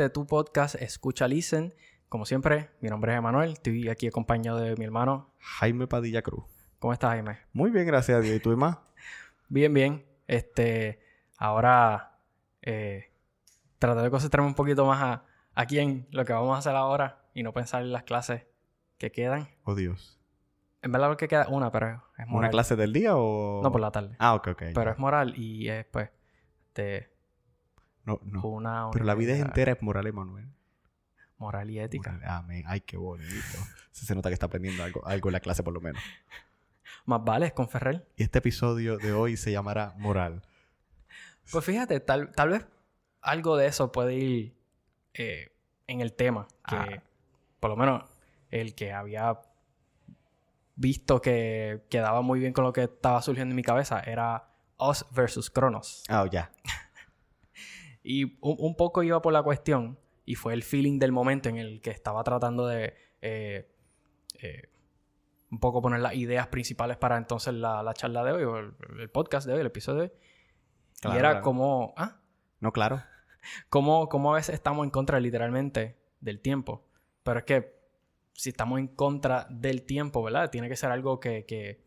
Este 0.00 0.14
tu 0.14 0.26
podcast 0.26 0.76
Escucha 0.76 1.28
Listen. 1.28 1.74
Como 2.08 2.24
siempre, 2.24 2.70
mi 2.80 2.88
nombre 2.88 3.12
es 3.12 3.18
Emanuel, 3.18 3.52
estoy 3.52 3.90
aquí 3.90 4.06
acompañado 4.06 4.56
de 4.56 4.74
mi 4.76 4.86
hermano 4.86 5.34
Jaime 5.40 5.86
Padilla 5.86 6.22
Cruz. 6.22 6.46
¿Cómo 6.78 6.94
estás, 6.94 7.10
Jaime? 7.10 7.40
Muy 7.52 7.70
bien, 7.70 7.86
gracias 7.86 8.16
a 8.16 8.20
Dios. 8.22 8.34
¿Y 8.34 8.40
tú 8.40 8.50
y 8.50 8.56
más? 8.56 8.78
Bien, 9.50 9.74
bien. 9.74 10.06
Este, 10.26 11.02
ahora 11.36 12.18
eh, 12.62 13.12
tratar 13.78 14.02
de 14.02 14.10
concentrarme 14.10 14.48
un 14.48 14.54
poquito 14.54 14.86
más 14.86 15.02
a, 15.02 15.24
aquí 15.54 15.78
en 15.78 16.08
lo 16.12 16.24
que 16.24 16.32
vamos 16.32 16.56
a 16.56 16.60
hacer 16.60 16.74
ahora 16.74 17.26
y 17.34 17.42
no 17.42 17.52
pensar 17.52 17.82
en 17.82 17.92
las 17.92 18.04
clases 18.04 18.46
que 18.96 19.12
quedan. 19.12 19.50
Oh, 19.64 19.74
Dios. 19.74 20.18
En 20.80 20.92
verdad 20.92 21.10
lo 21.10 21.18
que 21.18 21.28
queda 21.28 21.46
una, 21.48 21.70
pero 21.70 22.02
es 22.16 22.26
moral. 22.26 22.44
¿Una 22.46 22.48
clase 22.48 22.74
del 22.74 22.94
día 22.94 23.18
o...? 23.18 23.60
No, 23.62 23.70
por 23.70 23.82
la 23.82 23.90
tarde. 23.90 24.16
Ah, 24.18 24.32
ok, 24.32 24.48
ok. 24.48 24.62
Pero 24.72 24.84
ya. 24.84 24.90
es 24.92 24.98
moral 24.98 25.34
y 25.36 25.68
es, 25.68 25.84
pues, 25.84 26.08
de 26.74 27.09
No, 28.04 28.20
no. 28.24 28.42
una... 28.42 28.88
Pero 28.92 29.04
la 29.04 29.14
vida 29.14 29.32
es 29.34 29.40
entera 29.40 29.72
es 29.72 29.82
moral, 29.82 30.06
Emanuel. 30.06 30.48
Moral 31.38 31.70
y 31.70 31.78
ética. 31.78 32.12
Moral. 32.12 32.28
Amén. 32.30 32.64
Ay, 32.66 32.80
qué 32.80 32.96
bonito. 32.96 33.58
Se, 33.90 34.14
nota 34.14 34.28
que 34.28 34.34
está 34.34 34.46
aprendiendo 34.46 34.82
algo, 34.84 35.06
algo 35.06 35.28
en 35.28 35.32
la 35.32 35.40
clase, 35.40 35.62
por 35.62 35.72
lo 35.72 35.80
menos. 35.80 36.02
Más 37.06 37.24
vale, 37.24 37.46
es 37.46 37.52
con 37.52 37.68
Ferrer. 37.68 38.06
Y 38.16 38.22
este 38.22 38.38
episodio 38.38 38.98
de 38.98 39.12
hoy 39.12 39.36
se 39.36 39.52
llamará 39.52 39.94
Moral. 39.96 40.42
Pues 41.50 41.64
fíjate, 41.64 41.98
tal, 42.00 42.32
tal 42.32 42.50
vez 42.50 42.66
algo 43.22 43.56
de 43.56 43.66
eso 43.66 43.90
puede 43.90 44.14
ir 44.14 44.54
eh, 45.14 45.52
en 45.86 46.00
el 46.00 46.12
tema. 46.12 46.46
Que 46.68 46.76
Ah. 46.76 47.02
por 47.58 47.70
lo 47.70 47.76
menos 47.76 48.04
el 48.50 48.74
que 48.74 48.92
había 48.92 49.40
visto 50.76 51.20
que 51.20 51.84
quedaba 51.90 52.22
muy 52.22 52.40
bien 52.40 52.52
con 52.52 52.64
lo 52.64 52.72
que 52.72 52.84
estaba 52.84 53.20
surgiendo 53.22 53.52
en 53.52 53.56
mi 53.56 53.62
cabeza 53.62 54.00
era 54.00 54.48
Oz 54.76 55.06
versus 55.12 55.50
Cronos. 55.50 56.04
Ah, 56.08 56.26
ya. 56.30 56.50
Y 58.10 58.24
un, 58.40 58.56
un 58.58 58.74
poco 58.74 59.04
iba 59.04 59.22
por 59.22 59.32
la 59.32 59.42
cuestión, 59.42 59.96
y 60.24 60.34
fue 60.34 60.52
el 60.52 60.64
feeling 60.64 60.98
del 60.98 61.12
momento 61.12 61.48
en 61.48 61.58
el 61.58 61.80
que 61.80 61.90
estaba 61.90 62.24
tratando 62.24 62.66
de 62.66 62.94
eh, 63.22 63.72
eh, 64.42 64.68
un 65.50 65.60
poco 65.60 65.80
poner 65.80 66.00
las 66.00 66.14
ideas 66.14 66.48
principales 66.48 66.96
para 66.96 67.16
entonces 67.16 67.54
la, 67.54 67.84
la 67.84 67.94
charla 67.94 68.24
de 68.24 68.32
hoy, 68.32 68.42
o 68.42 68.58
el, 68.58 68.74
el 68.98 69.10
podcast 69.10 69.46
de 69.46 69.54
hoy, 69.54 69.60
el 69.60 69.66
episodio 69.66 70.00
de 70.00 70.06
hoy. 70.06 70.12
Claro, 71.00 71.16
y 71.16 71.18
era 71.18 71.30
claro. 71.30 71.44
como, 71.44 71.94
ah, 71.96 72.20
No, 72.58 72.72
claro. 72.72 73.02
cómo, 73.68 74.08
cómo 74.08 74.32
a 74.32 74.36
veces 74.36 74.54
estamos 74.56 74.84
en 74.84 74.90
contra 74.90 75.20
literalmente 75.20 75.96
del 76.20 76.40
tiempo. 76.40 76.84
Pero 77.22 77.38
es 77.38 77.44
que 77.44 77.80
si 78.32 78.50
estamos 78.50 78.80
en 78.80 78.88
contra 78.88 79.46
del 79.50 79.82
tiempo, 79.82 80.22
¿verdad? 80.22 80.50
Tiene 80.50 80.68
que 80.68 80.76
ser 80.76 80.90
algo 80.90 81.20
que, 81.20 81.44
que 81.46 81.84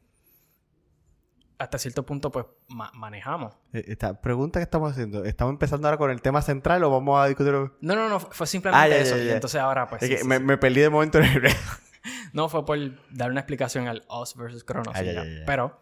hasta 1.64 1.78
cierto 1.78 2.06
punto 2.06 2.31
pues 2.31 2.45
ma- 2.69 2.92
manejamos. 2.94 3.53
Eh, 3.73 3.83
Esta 3.88 4.22
pregunta 4.22 4.59
que 4.59 4.64
estamos 4.64 4.92
haciendo, 4.92 5.25
¿estamos 5.25 5.52
empezando 5.53 5.88
ahora 5.88 5.97
con 5.97 6.11
el 6.11 6.22
tema 6.22 6.42
central 6.42 6.83
o 6.83 6.89
vamos 6.92 7.19
a 7.22 7.28
discutir...? 7.28 7.53
No, 7.53 7.72
no, 7.81 8.08
no, 8.09 8.19
fue 8.19 8.45
simplemente 8.47 8.86
Ah, 8.86 8.88
ya, 8.89 8.97
eso. 8.97 9.17
ya, 9.17 9.23
Y 9.23 9.28
ya. 9.28 9.33
entonces 9.36 9.59
ahora 9.59 9.88
pues... 9.88 10.02
Es 10.03 10.09
sí, 10.09 10.16
que 10.16 10.22
sí, 10.22 10.28
me, 10.28 10.38
sí. 10.38 10.44
me 10.44 10.58
perdí 10.58 10.81
de 10.81 10.89
momento 10.89 11.17
en 11.19 11.25
el... 11.25 11.44
No 12.34 12.50
fue 12.50 12.66
por 12.66 12.78
dar 13.11 13.30
una 13.31 13.39
explicación 13.41 13.88
al 13.88 14.03
Us 14.09 14.35
versus 14.35 14.63
Cronos. 14.63 14.94
Ah, 14.96 15.03
y. 15.03 15.44
Pero, 15.46 15.79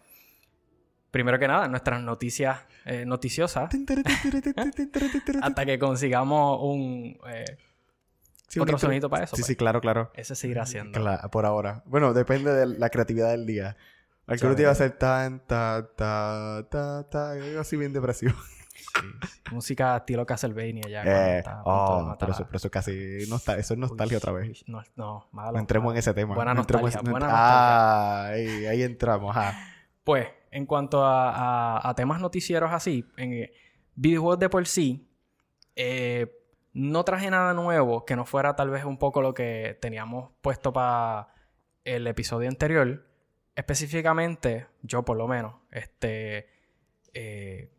primero 1.10 1.40
que 1.40 1.48
nada, 1.48 1.68
nuestras 1.70 2.02
noticias 2.02 2.60
eh, 2.86 3.06
noticiosas, 3.06 3.70
hasta 5.42 5.66
que 5.66 5.80
consigamos 5.80 6.60
un 6.62 7.18
eh, 7.28 7.46
Sí, 8.48 8.60
otro 8.60 8.78
sonito 8.78 9.10
para 9.10 9.24
eso. 9.24 9.36
Sí, 9.38 9.42
pues. 9.44 9.48
sí, 9.48 9.56
claro, 9.56 9.80
claro. 9.80 10.12
Ese 10.14 10.36
seguirá 10.36 10.66
siendo. 10.66 11.00
Cla- 11.00 11.30
por 11.30 11.46
ahora. 11.46 11.84
Bueno, 11.86 12.14
depende 12.14 12.54
de 12.54 12.66
la 12.66 12.90
creatividad 12.90 13.30
del 13.32 13.46
día. 13.46 13.78
Algunos 14.28 14.40
Claro. 14.42 14.56
días 14.56 14.68
va 14.68 14.72
a 14.72 14.76
ser 14.76 14.92
tan, 14.98 15.40
ta, 15.46 15.90
ta, 15.96 16.68
ta, 16.70 17.10
ta, 17.10 17.32
algo 17.32 17.60
así 17.62 17.78
bien 17.78 17.94
depresivo. 17.94 18.34
Sí, 18.74 18.88
sí. 18.88 19.42
Música 19.52 19.98
estilo 19.98 20.26
Castlevania 20.26 20.84
ya. 20.90 21.04
Eh, 21.04 21.38
está 21.40 21.62
oh, 21.66 22.16
pero 22.20 22.32
eso, 22.32 22.46
pero 22.46 22.58
eso 22.58 22.72
casi 22.72 23.20
nostal 23.30 23.60
eso 23.60 23.74
es 23.74 23.80
nostalgia 23.80 24.16
Uy, 24.16 24.18
otra 24.18 24.32
vez. 24.32 24.64
No, 24.68 24.82
no, 24.96 25.28
malo. 25.32 25.52
No 25.54 25.60
entremos 25.60 25.86
malo. 25.88 25.94
en 25.96 26.00
ese 26.00 26.14
tema. 26.14 26.36
Buena 26.36 26.54
No 26.54 26.60
nostalgia, 26.62 27.00
en- 27.00 27.12
buena 27.12 27.28
Ah, 27.30 28.26
ahí, 28.30 28.66
ahí 28.66 28.82
entramos. 28.84 29.36
Pues, 30.04 30.28
en 30.50 30.66
cuanto 30.66 31.06
a, 31.06 31.30
a- 31.78 31.90
a 31.90 31.96
temas 31.96 32.20
noticieros 32.22 32.72
así, 32.74 33.06
en 33.18 33.34
eh, 33.34 33.52
videojuegos 33.96 34.40
de 34.40 34.50
por 34.50 34.66
sí, 34.66 35.08
eh, 35.76 36.32
no 36.74 37.04
traje 37.04 37.30
nada 37.30 37.54
nuevo 37.54 38.04
que 38.06 38.16
no 38.16 38.26
fuera 38.26 38.56
tal 38.56 38.72
vez 38.72 38.84
un 38.84 38.98
poco 38.98 39.22
lo 39.22 39.34
que 39.36 39.78
teníamos 39.80 40.32
puesto 40.42 40.74
para 40.74 41.28
el 41.84 42.08
episodio 42.08 42.50
anterior. 42.50 43.06
Específicamente, 43.62 44.66
yo 44.82 45.06
por 45.06 45.18
lo 45.18 45.28
menos, 45.28 45.54
este, 45.70 46.50
eh, 47.14 47.70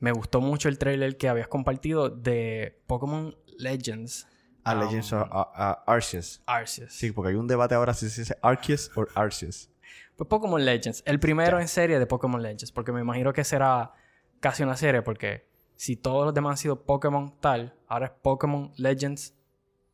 me 0.00 0.10
gustó 0.10 0.40
mucho 0.40 0.68
el 0.68 0.78
trailer 0.78 1.16
que 1.16 1.28
habías 1.28 1.46
compartido 1.46 2.08
de 2.10 2.82
Pokémon 2.88 3.36
Legends 3.56 4.26
Ah, 4.64 4.74
Um, 4.74 4.80
Legends 4.80 5.12
of 5.12 5.28
uh, 5.28 5.34
uh, 5.34 5.74
Arceus. 5.86 6.42
Arceus. 6.46 6.92
Sí, 6.92 7.10
porque 7.12 7.30
hay 7.30 7.34
un 7.36 7.46
debate 7.46 7.74
ahora 7.74 7.94
si 7.94 8.08
se 8.10 8.22
dice 8.22 8.36
Arceus 8.42 8.90
o 8.96 9.06
Arceus. 9.14 9.70
Pues 10.16 10.28
Pokémon 10.28 10.64
Legends. 10.64 11.02
El 11.06 11.18
primero 11.18 11.58
en 11.60 11.68
serie 11.68 11.98
de 11.98 12.06
Pokémon 12.06 12.40
Legends. 12.40 12.70
Porque 12.70 12.92
me 12.92 13.00
imagino 13.00 13.32
que 13.32 13.44
será 13.44 13.92
casi 14.40 14.62
una 14.62 14.76
serie. 14.76 15.02
Porque 15.02 15.48
si 15.74 15.96
todos 15.96 16.26
los 16.26 16.34
demás 16.34 16.52
han 16.52 16.56
sido 16.58 16.84
Pokémon 16.84 17.34
tal, 17.40 17.74
ahora 17.88 18.06
es 18.06 18.12
Pokémon 18.22 18.72
Legends 18.76 19.34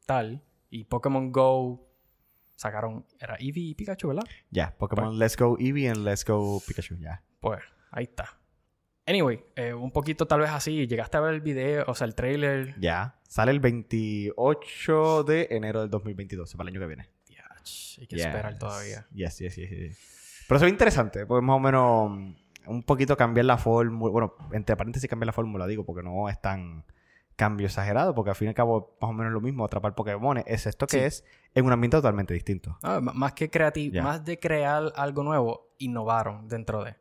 tal. 0.05 0.43
Y 0.71 0.85
Pokémon 0.85 1.33
Go 1.33 1.88
sacaron. 2.59 3.07
Era 3.21 3.37
Eevee 3.39 3.71
y 3.71 3.75
Pikachu, 3.75 4.09
¿verdad? 4.09 4.25
Ya, 4.51 4.75
Pokémon 4.77 5.17
Let's 5.19 5.37
Go 5.37 5.57
Eevee 5.59 5.89
and 5.89 6.05
Let's 6.05 6.25
Go 6.25 6.61
Pikachu, 6.67 6.97
ya. 6.97 7.23
Pues 7.41 7.61
ahí 7.93 8.05
está. 8.05 8.39
Anyway, 9.07 9.41
eh, 9.57 9.73
un 9.73 9.91
poquito 9.93 10.27
tal 10.27 10.41
vez 10.41 10.51
así. 10.51 10.87
Llegaste 10.87 11.17
a 11.17 11.21
ver 11.21 11.35
el 11.35 11.41
video, 11.41 11.85
o 11.87 11.95
sea, 11.95 12.07
el 12.07 12.15
trailer. 12.15 12.79
Ya. 12.79 13.19
Sale 13.29 13.53
el 13.53 13.61
28 13.61 15.25
de 15.25 15.49
enero 15.51 15.81
del 15.81 15.91
2022, 15.91 16.55
para 16.57 16.69
el 16.69 16.75
año 16.77 16.81
que 16.81 16.87
viene. 16.87 17.09
Diach, 17.27 17.99
hay 18.01 18.07
que 18.07 18.17
esperar 18.17 18.51
Yes. 18.53 18.59
todavía. 18.59 19.07
Yes, 19.13 19.39
yes, 19.39 19.57
yes, 19.57 19.71
yes. 19.71 20.45
Pero 20.47 20.57
eso 20.57 20.67
es 20.67 20.73
interesante, 20.73 21.27
porque 21.27 21.45
más 21.47 21.57
o 21.57 21.61
menos 21.61 22.11
mm, 22.11 22.35
un 22.67 22.83
poquito 22.83 23.17
cambiar 23.17 23.47
la 23.47 23.57
fórmula. 23.59 24.11
Bueno, 24.13 24.35
entre 24.53 24.77
paréntesis 24.77 25.09
cambiar 25.09 25.27
la 25.29 25.33
fórmula, 25.33 25.67
digo, 25.67 25.85
porque 25.85 26.03
no 26.03 26.29
es 26.29 26.41
tan 26.41 26.85
cambio 27.39 27.67
exagerado, 27.69 28.15
porque 28.15 28.31
al 28.31 28.37
fin 28.37 28.47
y 28.47 28.49
al 28.49 28.55
cabo 28.55 28.97
más 29.01 29.11
o 29.11 29.13
menos 29.15 29.33
lo 29.33 29.41
mismo, 29.41 29.65
atrapar 29.65 29.95
Pokémon, 29.95 30.39
es 30.45 30.67
esto 30.67 30.87
que 30.87 30.99
Sí. 30.99 31.05
es 31.05 31.25
en 31.55 31.65
un 31.65 31.73
ambiente 31.73 31.97
totalmente 31.97 32.35
distinto. 32.35 32.77
Ah, 32.83 33.01
más 33.01 33.33
que 33.33 33.49
creativo, 33.49 33.95
Ya. 33.95 34.03
más 34.03 34.25
de 34.25 34.39
crear 34.39 34.93
algo 34.97 35.23
nuevo, 35.23 35.69
innovaron 35.79 36.49
dentro 36.49 36.83
de. 36.85 36.97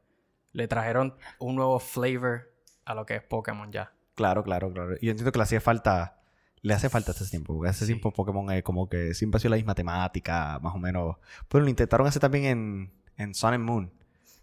Le 0.54 0.68
trajeron 0.68 1.16
un 1.40 1.56
nuevo 1.56 1.80
flavor 1.80 2.54
a 2.86 2.94
lo 2.94 3.06
que 3.06 3.16
es 3.16 3.24
Pokémon 3.24 3.72
ya. 3.72 3.92
Claro, 4.16 4.44
claro, 4.44 4.72
claro. 4.72 4.94
Y 5.02 5.08
yo 5.08 5.12
entiendo 5.12 5.32
que 5.32 5.40
le 5.40 5.44
hacía 5.44 5.60
falta, 5.60 6.22
le 6.62 6.74
hace 6.74 6.90
falta 6.90 7.12
este 7.12 7.26
tiempo, 7.26 7.54
porque 7.56 7.70
hace 7.70 7.86
Sí. 7.86 7.94
tiempo 7.94 8.12
Pokémon 8.14 8.50
es 8.52 8.64
como 8.64 8.88
que 8.88 9.14
siempre 9.16 9.38
ha 9.38 9.40
sido 9.40 9.50
la 9.52 9.58
misma 9.58 9.76
temática, 9.76 10.60
más 10.62 10.74
o 10.76 10.78
menos. 10.78 11.18
Pero 11.50 11.64
lo 11.64 11.70
intentaron 11.70 12.06
hacer 12.08 12.22
también 12.22 12.46
en, 12.46 12.94
en 13.18 13.34
Sun 13.34 13.54
and 13.56 13.64
Moon, 13.64 13.92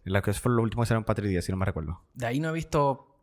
en 0.05 0.13
la 0.13 0.23
que 0.23 0.33
fue 0.33 0.53
lo 0.53 0.61
último 0.63 0.83
que 0.83 0.87
hicieron 0.87 1.03
en 1.03 1.07
Patria 1.07 1.29
10, 1.31 1.45
si 1.45 1.53
no 1.53 1.57
me 1.59 1.65
recuerdo. 1.65 2.01
De 2.15 2.27
ahí 2.27 2.41
no 2.41 2.51
he 2.51 2.53
visto 2.53 3.14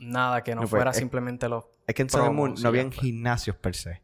nada 0.00 0.42
que 0.42 0.52
no, 0.54 0.62
No, 0.62 0.68
pues, 0.68 0.70
fuera 0.70 0.90
es- 0.90 0.96
simplemente 0.96 1.48
los. 1.48 1.64
Es 1.86 1.94
que 1.94 2.02
en 2.02 2.10
Sun 2.10 2.20
and 2.22 2.34
Moon 2.34 2.54
no 2.60 2.68
habían 2.68 2.88
pues. 2.88 3.00
gimnasios 3.00 3.54
per 3.56 3.74
se. 3.76 4.02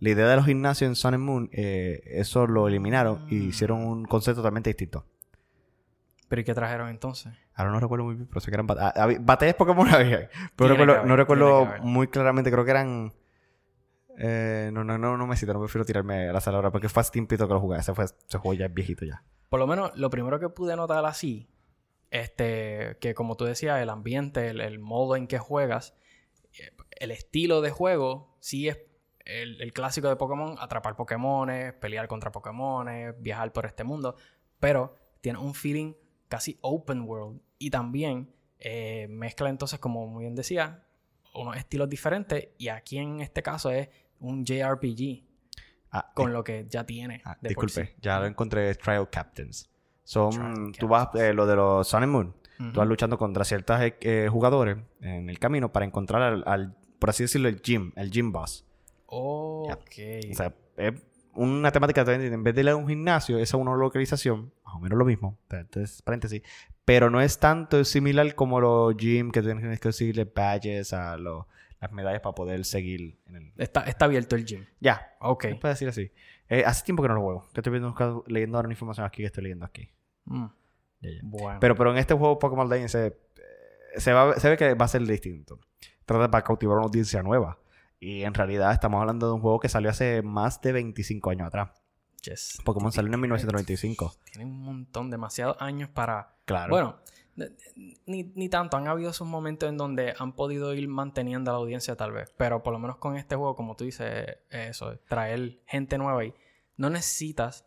La 0.00 0.10
idea 0.10 0.26
de 0.28 0.36
los 0.36 0.44
gimnasios 0.46 0.88
en 0.88 0.96
Sun 0.96 1.14
and 1.14 1.22
Moon, 1.24 1.48
eh, 1.52 2.02
eso 2.06 2.46
lo 2.46 2.66
eliminaron 2.68 3.24
y 3.30 3.36
Mm. 3.36 3.48
hicieron 3.48 3.84
un 3.86 4.04
concepto 4.04 4.40
totalmente 4.40 4.70
distinto. 4.70 5.06
¿Pero 6.28 6.40
y 6.40 6.44
qué 6.44 6.54
trajeron 6.54 6.88
entonces? 6.88 7.32
Ahora 7.54 7.70
no 7.72 7.78
recuerdo 7.80 8.04
muy 8.06 8.14
bien, 8.16 8.26
pero 8.26 8.40
sé 8.40 8.50
que 8.50 8.54
eran 8.56 8.66
ah, 8.70 9.08
batallas 9.20 9.54
Pokémon 9.54 9.86
había. 9.94 10.28
Pero 10.56 10.70
recuerdo- 10.70 10.94
haber, 10.94 11.06
no 11.06 11.16
recuerdo 11.16 11.68
muy 11.82 12.08
claramente, 12.08 12.50
creo 12.50 12.64
que 12.64 12.70
eran. 12.70 13.12
eh, 14.18 14.70
no, 14.72 14.84
no, 14.84 14.98
no, 14.98 15.16
no 15.16 15.26
me 15.26 15.36
cito, 15.36 15.52
no 15.54 15.60
prefiero 15.60 15.84
tirarme 15.84 16.28
a 16.28 16.32
la 16.32 16.40
sala 16.40 16.56
ahora 16.58 16.70
porque 16.70 16.88
fue 16.88 17.00
hace 17.00 17.10
tiempito 17.12 17.46
que 17.48 17.54
lo 17.54 17.60
jugué. 17.60 17.78
Ese, 17.78 17.94
fue, 17.94 18.04
ese 18.04 18.38
juego 18.38 18.54
ya 18.54 18.66
es 18.66 18.74
viejito 18.74 19.04
ya. 19.04 19.22
Por 19.48 19.60
lo 19.60 19.66
menos, 19.66 19.92
lo 19.96 20.10
primero 20.10 20.38
que 20.40 20.48
pude 20.48 20.74
notar 20.76 21.04
así, 21.04 21.48
este, 22.12 22.98
que 23.00 23.14
como 23.14 23.36
tú 23.36 23.44
decías, 23.44 23.80
el 23.80 23.90
ambiente, 23.90 24.48
el, 24.48 24.60
el 24.60 24.78
modo 24.78 25.16
en 25.16 25.26
que 25.26 25.38
juegas, 25.38 25.94
el 26.90 27.10
estilo 27.10 27.60
de 27.62 27.70
juego, 27.70 28.36
sí 28.38 28.68
es 28.68 28.78
el, 29.24 29.60
el 29.60 29.72
clásico 29.72 30.08
de 30.08 30.16
Pokémon, 30.16 30.56
atrapar 30.60 30.94
Pokémones, 30.94 31.72
pelear 31.72 32.06
contra 32.06 32.30
Pokémones, 32.30 33.20
viajar 33.20 33.52
por 33.52 33.66
este 33.66 33.82
mundo, 33.82 34.14
pero 34.60 34.94
tiene 35.20 35.38
un 35.38 35.54
feeling 35.54 35.94
casi 36.28 36.58
open 36.60 37.02
world 37.02 37.40
y 37.58 37.70
también 37.70 38.32
eh, 38.58 39.06
mezcla 39.08 39.48
entonces, 39.48 39.80
como 39.80 40.06
muy 40.06 40.24
bien 40.24 40.34
decía, 40.34 40.84
unos 41.34 41.56
estilos 41.56 41.88
diferentes 41.88 42.50
y 42.58 42.68
aquí 42.68 42.98
en 42.98 43.20
este 43.20 43.42
caso 43.42 43.70
es 43.70 43.88
un 44.20 44.44
JRPG 44.44 45.32
Ah, 45.92 46.10
con 46.14 46.30
eh, 46.30 46.32
lo 46.32 46.42
que 46.42 46.66
ya 46.68 46.84
tiene. 46.84 47.20
ah, 47.24 47.36
de 47.40 47.54
por 47.54 47.66
disculpe, 47.66 47.86
sí. 47.92 47.94
ya 48.00 48.18
lo 48.18 48.26
encontré. 48.26 48.74
Trial 48.74 49.08
Captains. 49.10 49.68
Son. 50.04 50.72
Tú 50.72 50.88
vas, 50.88 51.08
eh, 51.14 51.32
lo 51.32 51.46
de 51.46 51.56
los 51.56 51.86
Sun 51.88 52.02
and 52.02 52.12
Moon. 52.12 52.34
Tú 52.58 52.64
Ujú. 52.64 52.78
vas 52.78 52.88
luchando 52.88 53.18
contra 53.18 53.44
ciertos 53.44 53.76
eh, 53.80 54.28
jugadores 54.30 54.76
en 55.00 55.28
el 55.30 55.38
camino 55.38 55.72
para 55.72 55.84
encontrar 55.84 56.22
al, 56.22 56.44
al, 56.46 56.76
por 56.98 57.10
así 57.10 57.24
decirlo, 57.24 57.48
el 57.48 57.60
gym, 57.60 57.92
el 57.96 58.10
gym 58.10 58.30
boss. 58.32 58.64
Oh, 59.06 59.68
ok. 59.72 60.30
O 60.30 60.34
sea, 60.34 60.54
es 60.76 60.94
una 61.34 61.70
temática 61.72 62.04
también, 62.04 62.32
en 62.32 62.42
vez 62.44 62.54
de 62.54 62.60
ir 62.60 62.68
a 62.68 62.76
un 62.76 62.86
gimnasio, 62.86 63.38
es 63.38 63.52
a 63.52 63.56
una 63.56 63.74
localización, 63.74 64.52
más 64.64 64.74
o 64.76 64.80
menos 64.80 64.98
lo 64.98 65.04
mismo, 65.04 65.38
entonces 65.50 66.02
paréntesis, 66.02 66.42
pero 66.84 67.10
no 67.10 67.20
es 67.20 67.38
tanto 67.38 67.84
similar 67.84 68.34
como 68.34 68.60
los 68.60 68.96
gym 68.96 69.30
que 69.30 69.40
tienes 69.42 69.62
que 69.78 69.78
conseguirle 69.78 70.24
badges 70.24 70.92
a 70.92 71.16
los 71.16 71.46
las 71.80 71.90
medallas 71.90 72.20
para 72.20 72.34
poder 72.36 72.64
seguir 72.64 73.18
en 73.26 73.34
el... 73.34 73.52
Está, 73.56 73.80
está 73.82 74.04
abierto 74.04 74.36
el 74.36 74.44
gym. 74.44 74.64
Ya, 74.78 75.16
Ok. 75.20 75.42
se 75.46 75.54
puede 75.56 75.74
decir 75.74 75.88
así. 75.88 76.12
Eh, 76.52 76.64
hace 76.66 76.84
tiempo 76.84 77.02
que 77.02 77.08
no 77.08 77.14
lo 77.14 77.22
juego. 77.22 77.46
Que 77.54 77.60
estoy 77.60 77.70
viendo, 77.70 77.88
buscando- 77.88 78.24
leyendo 78.26 78.58
ahora 78.58 78.66
una 78.66 78.74
información 78.74 79.06
aquí 79.06 79.22
que 79.22 79.26
estoy 79.26 79.44
leyendo 79.44 79.64
aquí. 79.64 79.88
Mm. 80.26 80.46
Bueno. 81.22 81.58
Pero, 81.60 81.74
pero 81.74 81.92
en 81.92 81.96
este 81.96 82.12
juego 82.12 82.38
Pokémon 82.38 82.68
Legends 82.68 82.92
se, 82.92 83.16
se, 83.96 84.12
va, 84.12 84.34
se 84.38 84.50
ve 84.50 84.56
que 84.58 84.74
va 84.74 84.84
a 84.84 84.88
ser 84.88 85.02
distinto. 85.06 85.58
Trata 86.04 86.30
para 86.30 86.44
cautivar 86.44 86.76
una 86.76 86.84
audiencia 86.84 87.22
nueva. 87.22 87.58
Y 87.98 88.22
en 88.24 88.34
realidad 88.34 88.70
estamos 88.72 89.00
hablando 89.00 89.28
de 89.28 89.32
un 89.32 89.40
juego 89.40 89.60
que 89.60 89.70
salió 89.70 89.88
hace 89.88 90.20
más 90.20 90.60
de 90.60 90.72
25 90.72 91.30
años 91.30 91.46
atrás. 91.46 91.70
Yes. 92.22 92.58
Pokémon 92.64 92.92
salió 92.92 93.12
en 93.14 93.18
1995. 93.20 94.14
Tiene 94.30 94.44
un 94.44 94.60
montón, 94.60 95.10
demasiados 95.10 95.56
años 95.58 95.88
para... 95.88 96.34
Claro. 96.44 96.70
Bueno, 96.70 96.98
ni, 98.06 98.24
ni 98.34 98.48
tanto. 98.48 98.76
Han 98.76 98.88
habido 98.88 99.10
esos 99.10 99.26
momentos 99.26 99.68
en 99.68 99.76
donde 99.76 100.14
han 100.18 100.32
podido 100.32 100.74
ir 100.74 100.88
manteniendo 100.88 101.50
a 101.50 101.54
la 101.54 101.58
audiencia 101.58 101.96
tal 101.96 102.12
vez. 102.12 102.32
Pero 102.36 102.62
por 102.62 102.72
lo 102.72 102.78
menos 102.78 102.96
con 102.98 103.16
este 103.16 103.36
juego, 103.36 103.56
como 103.56 103.76
tú 103.76 103.84
dices, 103.84 104.26
es 104.50 104.70
eso, 104.70 104.92
es 104.92 105.00
traer 105.06 105.60
gente 105.66 105.98
nueva 105.98 106.24
y 106.24 106.34
no 106.76 106.90
necesitas 106.90 107.66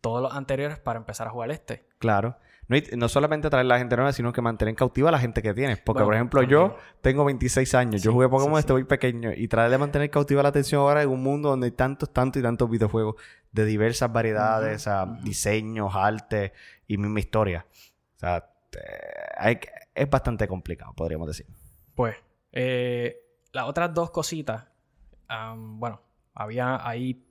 todos 0.00 0.22
los 0.22 0.32
anteriores 0.34 0.78
para 0.78 0.98
empezar 0.98 1.26
a 1.26 1.30
jugar 1.30 1.50
este. 1.50 1.86
Claro. 1.98 2.36
No, 2.68 2.76
no 2.98 3.08
solamente 3.08 3.48
traer 3.48 3.64
la 3.64 3.78
gente 3.78 3.96
nueva, 3.96 4.12
sino 4.12 4.30
que 4.32 4.42
mantener 4.42 4.74
cautiva 4.74 5.08
a 5.08 5.12
la 5.12 5.18
gente 5.18 5.40
que 5.40 5.54
tienes. 5.54 5.78
Porque, 5.78 6.02
Bueno, 6.02 6.06
por 6.06 6.14
ejemplo, 6.14 6.42
yo 6.42 6.76
tengo 7.00 7.24
26 7.24 7.74
años. 7.74 8.02
yo 8.02 8.12
jugué 8.12 8.28
Pokémon 8.28 8.56
sí, 8.56 8.62
desde 8.62 8.74
muy 8.74 8.84
pequeño. 8.84 9.32
Y 9.34 9.48
tratar 9.48 9.70
de 9.70 9.78
mantener 9.78 10.10
cautiva 10.10 10.42
la 10.42 10.50
atención 10.50 10.82
ahora 10.82 11.02
en 11.02 11.08
un 11.08 11.22
mundo 11.22 11.48
donde 11.48 11.66
hay 11.66 11.72
tantos, 11.72 12.12
tantos 12.12 12.40
y 12.40 12.42
tantos 12.42 12.68
videojuegos 12.68 13.16
de 13.52 13.64
diversas 13.64 14.12
variedades, 14.12 14.86
ujú. 14.86 15.24
diseños, 15.24 15.94
arte 15.94 16.52
y 16.86 16.98
misma 16.98 17.20
historia. 17.20 17.66
O 18.16 18.18
sea, 18.18 18.50
hay 19.36 19.56
que- 19.56 19.70
es 19.94 20.08
bastante 20.08 20.46
complicado, 20.46 20.92
podríamos 20.94 21.28
decir. 21.28 21.46
Pues, 21.94 22.16
eh, 22.52 23.20
las 23.52 23.64
otras 23.68 23.92
dos 23.94 24.10
cositas, 24.10 24.66
bueno, 25.56 26.00
había 26.34 26.86
ahí 26.86 27.24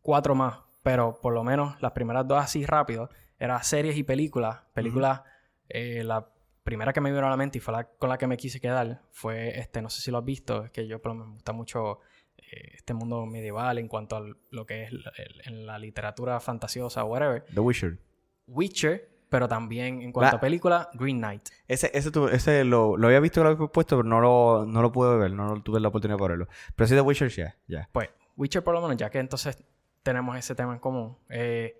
cuatro 0.00 0.34
más, 0.34 0.58
pero 0.82 1.18
por 1.20 1.32
lo 1.34 1.44
menos 1.44 1.80
las 1.82 1.92
primeras 1.92 2.26
dos 2.26 2.38
así 2.42 2.64
rápido, 2.66 3.08
eran 3.38 3.62
series 3.64 3.96
y 3.96 4.02
películas. 4.04 4.60
Películas, 4.72 5.22
eh, 5.68 6.02
la 6.04 6.28
primera 6.62 6.92
que 6.92 7.00
me 7.00 7.10
vino 7.12 7.26
a 7.26 7.30
la 7.30 7.36
mente 7.36 7.58
y 7.58 7.60
fue 7.60 7.72
la 7.74 7.84
con 7.84 8.08
la 8.08 8.16
que 8.18 8.26
me 8.26 8.36
quise 8.36 8.60
quedar, 8.60 9.02
fue 9.10 9.58
este, 9.58 9.82
no 9.82 9.90
sé 9.90 10.00
si 10.00 10.10
lo 10.10 10.18
has 10.18 10.24
visto, 10.24 10.64
es 10.64 10.70
que 10.70 10.86
yo 10.86 11.00
menos 11.02 11.14
me 11.14 11.26
gusta 11.34 11.52
mucho 11.52 12.00
eh, 12.36 12.72
este 12.74 12.94
mundo 12.94 13.24
medieval 13.26 13.78
en 13.78 13.88
cuanto 13.88 14.16
a 14.16 14.24
lo 14.50 14.66
que 14.66 14.84
es 14.84 14.92
la- 14.92 15.12
el- 15.16 15.40
en 15.44 15.66
la 15.66 15.78
literatura 15.78 16.38
fantasiosa, 16.40 17.04
whatever. 17.04 17.44
The 17.52 17.60
Witcher. 17.60 17.98
Witcher, 18.46 19.08
pero 19.28 19.48
también 19.48 20.00
en 20.02 20.12
cuanto 20.12 20.32
La- 20.32 20.38
a 20.38 20.40
película, 20.40 20.90
Green 20.94 21.18
Knight. 21.18 21.42
Ese, 21.68 21.90
ese, 21.94 22.10
tu- 22.10 22.28
ese 22.28 22.64
lo, 22.64 22.96
lo 22.96 23.06
había 23.08 23.20
visto 23.20 23.40
que 23.40 23.44
lo 23.44 23.50
había 23.54 23.66
puesto, 23.68 23.96
pero 23.96 24.08
no 24.08 24.20
lo, 24.20 24.64
no 24.66 24.80
lo 24.82 24.92
pude 24.92 25.16
ver, 25.18 25.32
no 25.32 25.62
tuve 25.62 25.80
la 25.80 25.88
oportunidad 25.88 26.18
de 26.18 26.28
verlo. 26.28 26.48
Pero 26.76 26.86
sí, 26.88 26.94
The 26.94 27.00
Witcher, 27.00 27.28
ya, 27.30 27.56
ya. 27.66 27.88
Pues, 27.92 28.10
Witcher 28.36 28.62
por 28.62 28.74
lo 28.74 28.80
menos, 28.82 28.96
ya 28.96 29.10
que 29.10 29.18
entonces 29.18 29.62
tenemos 30.02 30.36
ese 30.36 30.54
tema 30.54 30.72
en 30.72 30.78
común, 30.78 31.16
eh, 31.30 31.76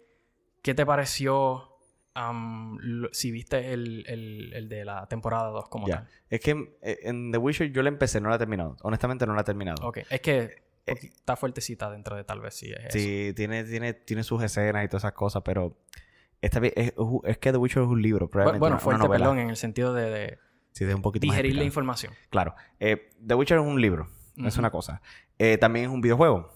¿qué 0.62 0.74
te 0.74 0.84
pareció 0.86 1.70
lo- 2.80 3.08
si 3.12 3.30
viste 3.30 3.72
el, 3.72 4.04
el- 4.08 4.52
el 4.54 4.68
de 4.68 4.84
la 4.84 5.06
temporada 5.06 5.48
2 5.50 5.68
como 5.68 5.88
tal? 5.88 6.08
Es 6.30 6.40
que 6.40 6.76
eh, 6.82 7.00
en 7.02 7.32
The 7.32 7.38
Witcher 7.38 7.70
yo 7.72 7.82
la 7.82 7.88
empecé, 7.88 8.20
no 8.20 8.28
la 8.28 8.36
he 8.36 8.38
terminado. 8.38 8.76
Honestamente, 8.82 9.26
no 9.26 9.34
la 9.34 9.42
he 9.42 9.44
terminado. 9.44 9.86
Ok, 9.86 9.98
es 10.10 10.20
que 10.20 10.62
porque 10.86 11.06
está 11.06 11.34
fuertecita 11.36 11.90
dentro 11.90 12.14
de 12.14 12.24
tal 12.24 12.40
vez 12.40 12.54
sí 12.54 12.70
es 12.70 12.78
eso. 12.78 12.98
Eh, 12.98 13.00
Sí, 13.00 13.32
tiene, 13.34 13.64
tiene, 13.64 13.94
tiene 13.94 14.22
sus 14.22 14.42
escenas 14.42 14.84
y 14.84 14.88
todas 14.88 15.02
esas 15.02 15.12
cosas, 15.14 15.42
pero 15.44 15.76
esta 16.44 16.60
es, 16.66 16.92
es 17.24 17.38
que 17.38 17.52
The 17.52 17.58
Witcher 17.58 17.82
es 17.82 17.88
un 17.88 18.00
libro, 18.02 18.28
probablemente. 18.28 18.60
Bueno, 18.60 18.74
una- 18.74 18.76
una 18.76 18.82
fuerte, 18.84 19.02
novela. 19.06 19.24
perdón, 19.24 19.38
en 19.38 19.50
el 19.50 19.56
sentido 19.56 19.92
de, 19.94 20.10
de 20.10 20.38
Sí, 20.72 20.84
es 20.84 20.94
un 20.94 21.02
poquito 21.02 21.26
más 21.26 21.36
digerir 21.36 21.56
la 21.56 21.64
información. 21.64 22.12
Claro. 22.30 22.54
Eh, 22.80 23.10
The 23.26 23.34
Witcher 23.34 23.58
es 23.58 23.64
un 23.64 23.80
libro, 23.80 24.08
es 24.36 24.56
una 24.58 24.70
cosa. 24.70 25.00
Eh, 25.38 25.56
también 25.58 25.86
es 25.86 25.90
un 25.90 26.00
videojuego. 26.00 26.52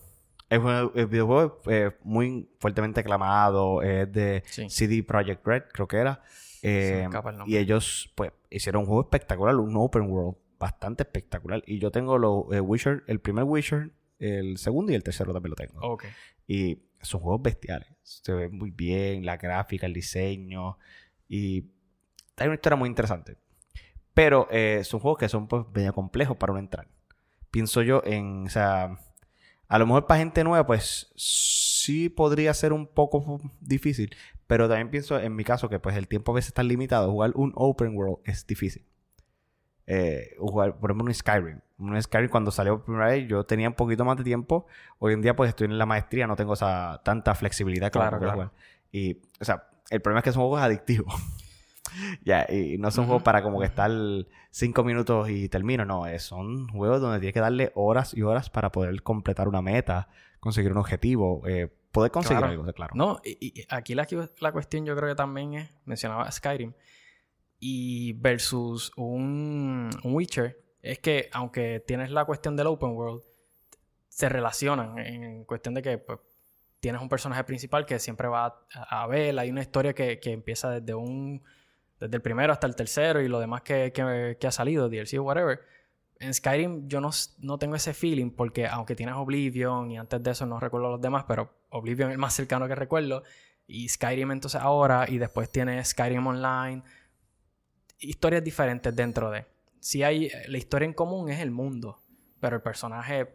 Es 0.51 0.59
un 0.59 0.91
el 0.95 1.07
videojuego 1.07 1.61
eh, 1.67 1.93
muy 2.03 2.49
fuertemente 2.59 3.01
aclamado. 3.01 3.83
Es 3.83 4.11
de 4.13 4.43
Sí. 4.47 4.69
CD 4.71 5.03
Projekt 5.03 5.47
Red, 5.47 5.63
creo 5.73 5.87
que 5.87 5.99
era. 5.99 6.23
El 6.63 7.09
y 7.47 7.57
ellos, 7.57 8.13
pues, 8.17 8.33
hicieron 8.51 8.81
un 8.83 8.87
juego 8.87 9.03
espectacular, 9.03 9.55
un 9.57 9.77
open 9.77 10.11
world 10.11 10.37
bastante 10.59 11.05
espectacular. 11.05 11.63
Y 11.67 11.79
yo 11.79 11.91
tengo 11.93 12.19
los 12.19 12.45
Witcher, 12.49 13.05
el 13.07 13.21
primer 13.21 13.45
Witcher, 13.45 13.93
el 14.19 14.57
segundo 14.59 14.91
y 14.91 14.97
el 14.97 15.05
tercero 15.05 15.33
también 15.33 15.51
lo 15.51 15.57
tengo. 15.57 15.81
Ok. 15.83 16.05
Y 16.49 16.83
son 17.03 17.21
juegos 17.21 17.43
bestiales. 17.43 17.89
Se 18.03 18.33
ven 18.33 18.57
muy 18.57 18.71
bien, 18.71 19.25
la 19.25 19.37
gráfica, 19.37 19.87
el 19.87 19.95
diseño. 19.95 20.79
Y 21.29 21.65
hay 22.37 22.47
una 22.47 22.55
historia 22.55 22.77
muy 22.77 22.89
interesante. 22.89 23.37
Pero 24.15 24.49
eh, 24.51 24.83
son 24.85 25.01
juegos 25.01 25.19
que 25.19 25.29
son 25.29 25.47
pues 25.47 25.65
medio 25.75 25.93
complejos 25.93 26.37
para 26.37 26.53
uno 26.53 26.61
entrar. 26.61 26.89
Pienso 27.51 27.83
yo 27.83 28.03
en, 28.05 28.47
o 28.47 28.51
sea, 28.51 28.99
a 29.69 29.79
lo 29.79 29.87
mejor 29.87 30.07
para 30.07 30.21
gente 30.21 30.43
nueva, 30.45 30.67
pues 30.67 31.13
sí 31.17 32.09
podría 32.09 32.53
ser 32.55 32.73
un 32.73 32.87
poco 32.87 33.41
difícil. 33.61 34.15
Pero 34.47 34.69
también 34.69 34.91
pienso 34.91 35.21
en 35.21 35.37
mi 35.37 35.45
caso 35.45 35.69
que 35.69 35.79
pues 35.79 35.97
el 35.97 36.09
tiempo 36.09 36.33
a 36.33 36.37
veces 36.37 36.49
está 36.49 36.63
limitado. 36.63 37.11
Jugar 37.11 37.33
un 37.35 37.53
open 37.55 37.95
world 37.95 38.19
es 38.25 38.47
difícil. 38.47 38.85
Eh, 39.91 40.37
jugar, 40.39 40.77
por 40.79 40.91
ejemplo, 40.91 41.07
un 41.07 41.15
Skyrim. 41.15 41.61
Un 41.79 42.01
Skyrim 42.03 42.29
cuando 42.29 42.51
salió 42.51 42.77
por 42.77 42.85
primera 42.85 43.07
vez 43.07 43.27
yo 43.27 43.45
tenía 43.45 43.69
un 43.69 43.75
poquito 43.75 44.05
más 44.05 44.19
de 44.19 44.25
tiempo. 44.25 44.67
Hoy 44.99 45.15
en 45.15 45.23
día 45.23 45.35
pues 45.35 45.49
estoy 45.49 45.65
en 45.65 45.79
la 45.79 45.87
maestría, 45.87 46.27
no 46.27 46.37
tengo 46.37 46.53
esa 46.53 47.01
tanta 47.05 47.35
flexibilidad 47.35 47.91
Claro, 47.91 48.19
claro. 48.19 48.33
jugar. 48.35 48.53
Y, 48.93 49.15
o 49.41 49.45
sea, 49.45 49.65
el 49.89 50.03
problema 50.03 50.19
es 50.21 50.25
que 50.25 50.33
son 50.33 50.43
juegos 50.43 50.61
adictivos. 50.61 51.15
ya, 52.23 52.47
y 52.51 52.77
no 52.77 52.91
son 52.91 53.05
Ujú, 53.05 53.09
juegos 53.09 53.23
para 53.23 53.43
como 53.43 53.61
que 53.61 53.67
estar 53.67 53.91
cinco 54.51 54.85
minutos 54.85 55.31
y 55.31 55.49
termino. 55.49 55.87
No, 55.87 56.05
son 56.19 56.69
juegos 56.69 57.01
donde 57.01 57.19
tienes 57.21 57.33
que 57.33 57.41
darle 57.41 57.73
horas 57.75 58.13
y 58.13 58.21
horas 58.23 58.51
para 58.51 58.71
poder 58.71 59.03
completar 59.03 59.49
una 59.49 59.63
meta, 59.63 60.09
conseguir 60.39 60.73
un 60.73 60.79
objetivo, 60.79 61.43
eh, 61.47 61.73
poder 61.93 62.11
conseguir 62.11 62.41
Claro. 62.41 62.61
algo, 62.61 62.73
claro. 62.75 62.93
No, 62.95 63.21
y, 63.25 63.61
y 63.61 63.67
aquí 63.71 63.95
la, 63.95 64.07
la 64.41 64.53
cuestión 64.53 64.85
yo 64.85 64.95
creo 64.95 65.09
que 65.09 65.15
también 65.15 65.55
es, 65.55 65.71
mencionaba 65.87 66.31
Skyrim, 66.31 66.75
y 67.59 68.13
versus 68.15 68.93
un, 68.97 69.91
un 70.05 70.15
Witcher, 70.15 70.61
es 70.83 70.99
que 70.99 71.29
aunque 71.33 71.83
tienes 71.87 72.11
la 72.11 72.25
cuestión 72.25 72.57
del 72.57 72.69
open 72.69 72.91
world, 72.91 73.23
se 74.09 74.29
relacionan 74.29 74.99
en 74.99 75.45
cuestión 75.45 75.75
de 75.75 75.83
que 75.83 75.99
pues, 75.99 76.19
tienes 76.81 77.03
un 77.03 77.09
personaje 77.09 77.45
principal 77.45 77.87
que 77.87 77.99
siempre 77.99 78.29
va 78.29 78.47
a, 78.73 79.03
a 79.03 79.07
ver, 79.07 79.39
hay 79.39 79.51
una 79.51 79.63
historia 79.63 79.95
que, 79.95 80.21
que 80.21 80.33
empieza 80.33 80.71
desde 80.71 80.95
un 80.95 81.43
desde 82.01 82.17
el 82.17 82.23
primero 82.23 82.53
hasta 82.53 82.67
el 82.67 82.77
tercero 82.77 83.21
y 83.21 83.29
lo 83.29 83.41
demás 83.41 83.63
que, 83.63 83.93
que, 83.93 84.47
ha 84.47 84.53
salido, 84.53 84.89
DLC 84.89 85.19
o 85.19 85.23
whatever. 85.23 85.61
En 86.21 86.35
Skyrim 86.35 86.89
yo 86.89 87.01
no, 87.01 87.11
no 87.39 87.59
tengo 87.59 87.77
ese 87.77 87.95
feeling 87.95 88.31
porque 88.31 88.67
aunque 88.67 88.95
tienes 88.95 89.15
Oblivion 89.17 89.91
y 89.91 89.99
antes 89.99 90.23
de 90.23 90.31
eso 90.31 90.47
no 90.47 90.61
recuerdo 90.61 90.91
los 90.91 91.01
demás, 91.01 91.25
pero 91.29 91.53
Oblivion 91.71 92.11
es 92.11 92.15
el 92.15 92.19
más 92.19 92.35
cercano 92.35 92.67
que 92.67 92.75
recuerdo 92.75 93.23
y 93.67 93.89
Skyrim 93.89 94.33
entonces 94.33 94.61
ahora 94.61 95.07
y 95.09 95.19
después 95.19 95.51
tienes 95.51 95.89
Skyrim 95.89 96.27
Online. 96.27 96.83
Historias 98.01 98.45
diferentes 98.45 98.95
dentro 98.95 99.31
de. 99.31 99.47
Si 99.81 100.03
hay 100.03 100.31
la 100.49 100.59
historia 100.59 100.87
en 100.87 100.93
común 100.93 101.29
es 101.31 101.41
el 101.41 101.51
mundo, 101.51 101.99
pero 102.41 102.57
el 102.57 102.63
personaje 102.63 103.29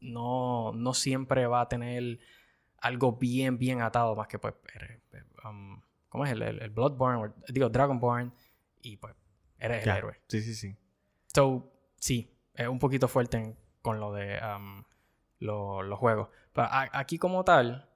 no, 0.00 0.72
no 0.72 0.94
siempre 0.94 1.46
va 1.46 1.62
a 1.62 1.68
tener 1.68 2.18
algo 2.78 3.12
bien, 3.12 3.58
bien 3.58 3.80
atado 3.80 4.14
más 4.14 4.28
que 4.28 4.38
pues... 4.38 4.54
um, 5.44 5.80
¿Cómo 6.08 6.24
es? 6.26 6.32
El, 6.32 6.42
el, 6.42 6.62
el 6.62 6.70
Bloodborne, 6.70 7.24
o- 7.26 7.34
digo 7.52 7.68
Dragonborn 7.68 8.32
y 8.82 8.96
pues 8.98 9.14
eres 9.58 9.82
el 9.82 9.90
héroe. 9.96 10.20
Sí, 10.28 10.40
sí, 10.42 10.54
sí. 10.54 10.76
So, 11.34 11.72
sí, 11.96 12.30
es 12.54 12.68
un 12.68 12.78
poquito 12.78 13.08
fuerte 13.08 13.38
en- 13.38 13.56
con 13.82 13.98
lo 14.00 14.12
de 14.12 14.38
um, 14.56 14.84
lo- 15.40 15.82
los 15.82 15.98
juegos. 15.98 16.28
Pero 16.52 16.66
a- 16.68 16.90
aquí 16.92 17.18
como 17.18 17.44
tal, 17.44 17.90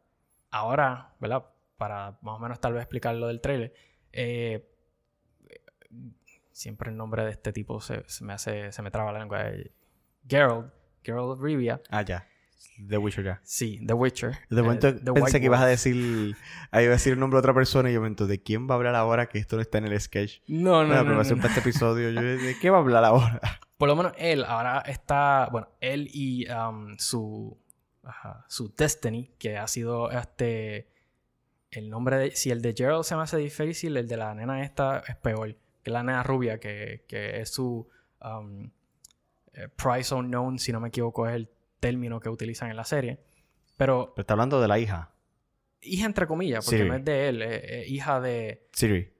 ahora, 0.51 1.15
¿verdad? 1.21 1.47
Para 1.77 2.19
más 2.23 2.37
o 2.37 2.39
menos 2.39 2.61
tal 2.61 2.73
vez 2.73 2.83
explicar 2.83 3.15
lo 3.15 3.29
del 3.29 3.41
trailer, 3.41 3.73
eh, 4.13 4.69
siempre 6.53 6.91
el 6.91 6.97
nombre 6.97 7.25
de 7.25 7.31
este 7.31 7.53
tipo 7.53 7.81
se, 7.81 8.03
se 8.09 8.25
me 8.25 8.33
hace, 8.33 8.73
se 8.73 8.83
me 8.83 8.91
traba 8.91 9.13
la 9.13 9.21
lengua. 9.21 9.49
eh, 9.49 9.73
Geralt, 10.29 10.73
Geralt 11.03 11.31
of 11.31 11.41
Rivia. 11.41 11.81
Ah, 11.91 12.03
ya. 12.03 12.27
The 12.89 12.99
Witcher 12.99 13.25
ya. 13.25 13.41
Sí, 13.45 13.81
The 13.87 13.93
Witcher. 13.93 14.39
De 14.51 14.61
eh, 14.61 14.63
momento 14.63 14.89
pensé 14.93 15.11
White 15.21 15.41
que 15.41 15.47
ibas 15.47 15.63
a 15.63 15.67
decir, 15.67 16.37
ahí 16.71 16.85
iba 16.85 16.93
a 16.93 16.97
decir 16.97 17.13
el 17.13 17.21
nombre 17.21 17.37
de 17.37 17.41
otra 17.41 17.55
persona 17.55 17.91
y 17.91 17.95
yo 17.95 18.01
me 18.01 18.11
¿de 18.11 18.43
quién 18.43 18.69
va 18.69 18.75
a 18.75 18.77
hablar 18.77 18.95
ahora 18.95 19.29
que 19.29 19.39
esto 19.39 19.57
no 19.57 19.63
está 19.63 19.79
en 19.79 19.87
el 19.87 20.01
sketch? 20.01 20.41
No, 20.47 20.85
no, 20.85 20.95
la 20.95 21.03
no, 21.03 21.15
no, 21.15 21.23
no. 21.23 21.37
para 21.37 21.49
este 21.49 21.61
episodio, 21.61 22.11
yo, 22.11 22.21
¿de 22.21 22.57
qué 22.61 22.71
va 22.71 22.79
a 22.79 22.81
hablar 22.81 23.05
ahora? 23.05 23.41
Por 23.79 23.89
lo 23.89 23.97
menos 23.97 24.13
él 24.19 24.45
ahora 24.45 24.81
está, 24.81 25.49
bueno, 25.53 25.69
él 25.81 26.09
y 26.13 26.49
um, 26.51 26.97
su, 26.99 27.57
ajá, 28.03 28.45
su 28.49 28.75
Destiny, 28.75 29.31
que 29.39 29.57
ha 29.57 29.69
sido 29.69 30.11
este, 30.11 30.89
el 31.71 31.91
nombre 31.91 32.17
de, 32.17 32.31
si 32.33 32.51
el 32.51 32.61
de 32.61 32.75
Gerald 32.77 33.05
se 33.05 33.15
me 33.15 33.23
hace 33.23 33.37
difícil, 33.37 33.97
el 33.97 34.09
de 34.09 34.17
la 34.17 34.35
nena 34.35 34.63
esta 34.63 35.03
es 35.07 35.17
peor, 35.17 35.57
que 35.83 35.91
la 35.91 36.03
nena 36.03 36.23
rubia, 36.23 36.59
que, 36.61 37.05
que 37.09 37.41
es 37.41 37.51
su 37.51 37.89
um, 38.23 38.71
eh, 39.55 39.69
price 39.69 40.15
unknown, 40.15 40.59
si 40.59 40.73
no 40.73 40.81
me 40.81 40.89
equivoco, 40.89 41.27
es 41.29 41.35
el 41.35 41.49
término 41.81 42.21
que 42.21 42.29
utilizan 42.29 42.71
en 42.71 42.77
la 42.77 42.85
serie. 42.85 43.19
Pero 43.77 44.13
Pero 44.15 44.23
está 44.23 44.35
hablando 44.35 44.61
de 44.61 44.69
la 44.69 44.79
hija, 44.79 45.11
hija 45.81 46.07
entre 46.07 46.27
comillas, 46.27 46.65
porque 46.65 46.79
Siri. 46.79 46.89
no 46.89 46.97
es 46.97 47.05
de 47.05 47.29
él, 47.29 47.43
es, 47.43 47.63
es 47.65 47.89
hija 47.91 48.21
de... 48.21 48.67
Siri. 48.73 49.13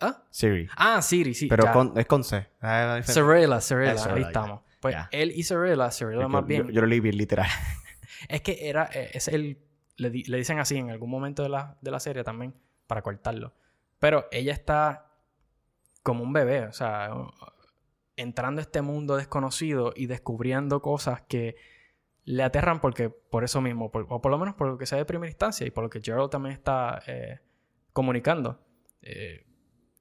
¿Ah? 0.00 0.24
Siri. 0.30 0.68
Ah, 0.76 1.00
Siri, 1.00 1.32
sí. 1.32 1.46
Pero 1.48 1.72
con, 1.72 1.96
es 1.96 2.04
con 2.06 2.22
C. 2.22 2.46
Ah. 2.60 3.00
Cerela, 3.02 3.60
Cerela, 3.62 3.92
Eso, 3.94 4.12
ahí 4.12 4.20
ya. 4.20 4.26
estamos. 4.26 4.60
Pues 4.80 4.94
Ya. 4.94 5.08
él 5.10 5.32
y 5.34 5.42
Cirilla 5.42 5.88
Yo, 5.90 6.28
más 6.28 6.46
bien. 6.46 6.66
yo- 6.66 6.70
yo 6.72 6.80
lo 6.82 6.86
leí 6.86 7.00
bien 7.00 7.16
literal. 7.16 7.48
Es 8.28 8.40
que 8.42 8.68
era, 8.68 8.88
eh, 8.92 9.10
es 9.14 9.28
el, 9.28 9.58
le, 9.96 10.10
le 10.10 10.36
dicen 10.38 10.58
así 10.58 10.76
en 10.76 10.90
algún 10.90 11.10
momento 11.10 11.42
de 11.42 11.48
la, 11.48 11.76
de 11.80 11.90
la 11.90 12.00
serie 12.00 12.24
también, 12.24 12.54
para 12.86 13.02
cortarlo. 13.02 13.54
Pero 13.98 14.26
ella 14.32 14.52
está 14.52 15.05
como 16.06 16.22
un 16.22 16.32
bebé, 16.32 16.66
o 16.66 16.72
sea, 16.72 17.10
entrando 18.14 18.60
a 18.60 18.62
este 18.62 18.80
mundo 18.80 19.16
desconocido 19.16 19.92
y 19.96 20.06
descubriendo 20.06 20.80
cosas 20.80 21.22
que 21.22 21.56
le 22.22 22.44
aterran 22.44 22.80
porque, 22.80 23.10
por 23.10 23.42
eso 23.42 23.60
mismo, 23.60 23.86
o 23.86 24.20
por 24.22 24.30
lo 24.30 24.38
menos 24.38 24.54
por 24.54 24.68
lo 24.68 24.78
que 24.78 24.86
sea 24.86 24.98
de 24.98 25.04
primera 25.04 25.28
instancia 25.28 25.66
y 25.66 25.72
por 25.72 25.82
lo 25.82 25.90
que 25.90 26.00
Gerald 26.00 26.30
también 26.30 26.52
está 26.52 27.02
eh, 27.08 27.40
comunicando. 27.92 28.60
Eh, 29.02 29.46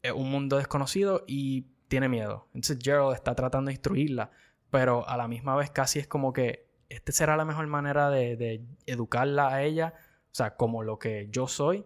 es 0.04 0.12
un 0.12 0.30
mundo 0.30 0.58
desconocido 0.58 1.24
y 1.26 1.64
tiene 1.88 2.08
miedo. 2.08 2.50
Entonces 2.54 2.78
Gerald 2.80 3.16
está 3.16 3.34
tratando 3.34 3.70
de 3.70 3.74
instruirla, 3.74 4.30
pero 4.70 5.10
a 5.10 5.18
la 5.18 5.28
misma 5.28 5.56
vez 5.56 5.72
casi 5.72 5.98
es 5.98 6.08
como 6.08 6.34
que 6.34 6.70
esta 6.88 7.12
será 7.14 7.36
la 7.36 7.46
mejor 7.46 7.66
manera 7.66 8.12
de, 8.12 8.36
de 8.36 8.64
educarla 8.86 9.52
a 9.52 9.64
ella, 9.64 9.96
o 10.26 10.36
sea, 10.36 10.56
como 10.56 10.84
lo 10.84 11.00
que 11.00 11.30
yo 11.32 11.48
soy 11.48 11.84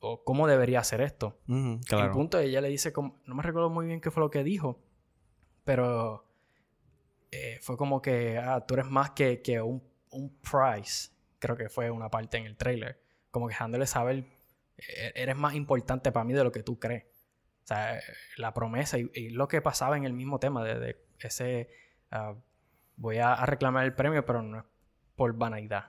o 0.00 0.24
cómo 0.24 0.46
debería 0.46 0.80
hacer 0.80 1.00
esto. 1.02 1.38
Ujú, 1.46 1.80
El 1.90 2.10
punto 2.10 2.38
ella 2.38 2.60
le 2.60 2.68
dice, 2.68 2.92
como, 2.92 3.20
no 3.26 3.34
me 3.34 3.42
recuerdo 3.42 3.70
muy 3.70 3.86
bien 3.86 4.00
qué 4.00 4.10
fue 4.10 4.22
lo 4.22 4.30
que 4.30 4.42
dijo, 4.42 4.80
pero 5.64 6.26
eh, 7.30 7.58
fue 7.62 7.76
como 7.76 8.00
que, 8.02 8.38
ah, 8.38 8.64
tú 8.66 8.74
eres 8.74 8.86
más 8.86 9.10
que, 9.10 9.42
que 9.42 9.60
un, 9.60 9.82
un 10.10 10.36
prize, 10.40 11.10
creo 11.38 11.56
que 11.56 11.68
fue 11.68 11.90
una 11.90 12.10
parte 12.10 12.38
en 12.38 12.46
el 12.46 12.56
trailer, 12.56 13.00
como 13.30 13.46
que 13.46 13.52
dejándole 13.52 13.86
saber, 13.86 14.24
eh, 14.78 15.12
eres 15.14 15.36
más 15.36 15.54
importante 15.54 16.10
para 16.12 16.24
mí 16.24 16.32
de 16.32 16.44
lo 16.44 16.50
que 16.50 16.62
tú 16.62 16.78
crees. 16.78 17.04
O 17.64 17.66
sea, 17.66 18.00
la 18.36 18.52
promesa 18.52 18.98
y, 18.98 19.08
y 19.14 19.30
lo 19.30 19.46
que 19.46 19.60
pasaba 19.60 19.96
en 19.96 20.04
el 20.04 20.12
mismo 20.12 20.40
tema 20.40 20.64
de, 20.64 20.78
de 20.80 20.96
ese, 21.20 21.68
ah, 22.10 22.34
voy 22.96 23.18
a, 23.18 23.34
a 23.34 23.46
reclamar 23.46 23.84
el 23.84 23.94
premio, 23.94 24.24
pero 24.24 24.42
no 24.42 24.58
es 24.58 24.64
por 25.14 25.32
vanidad. 25.36 25.84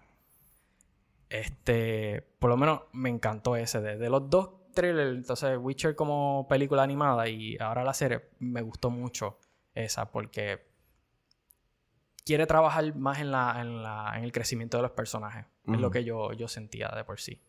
Este, 1.31 2.21
por 2.39 2.49
lo 2.49 2.57
menos 2.57 2.81
me 2.91 3.09
encantó 3.09 3.55
ese. 3.55 3.79
De, 3.79 3.97
de 3.97 4.09
los 4.09 4.29
dos 4.29 4.49
trailers, 4.73 5.17
entonces 5.17 5.57
Witcher 5.57 5.95
como 5.95 6.45
película 6.49 6.83
animada 6.83 7.27
y 7.29 7.57
ahora 7.57 7.83
la 7.83 7.93
serie, 7.93 8.29
me 8.39 8.61
gustó 8.61 8.89
mucho 8.89 9.37
esa 9.73 10.11
porque 10.11 10.67
quiere 12.25 12.45
trabajar 12.45 12.95
más 12.95 13.19
en, 13.19 13.31
la, 13.31 13.55
en, 13.59 13.81
la, 13.81 14.13
en 14.15 14.23
el 14.23 14.31
crecimiento 14.31 14.77
de 14.77 14.83
los 14.83 14.91
personajes. 14.91 15.45
Es 15.67 15.79
lo 15.79 15.89
que 15.89 16.03
yo, 16.03 16.33
yo 16.33 16.47
sentía 16.47 16.89
de 16.89 17.03
por 17.03 17.19
sí. 17.19 17.39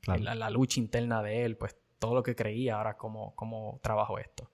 Claro. 0.00 0.22
La, 0.22 0.34
la 0.34 0.50
lucha 0.50 0.78
interna 0.78 1.22
de 1.22 1.44
él, 1.44 1.56
pues 1.56 1.76
todo 1.98 2.14
lo 2.14 2.22
que 2.22 2.36
creía, 2.36 2.76
ahora 2.76 2.96
cómo, 2.96 3.34
cómo 3.34 3.80
trabajo 3.82 4.18
esto. 4.18 4.48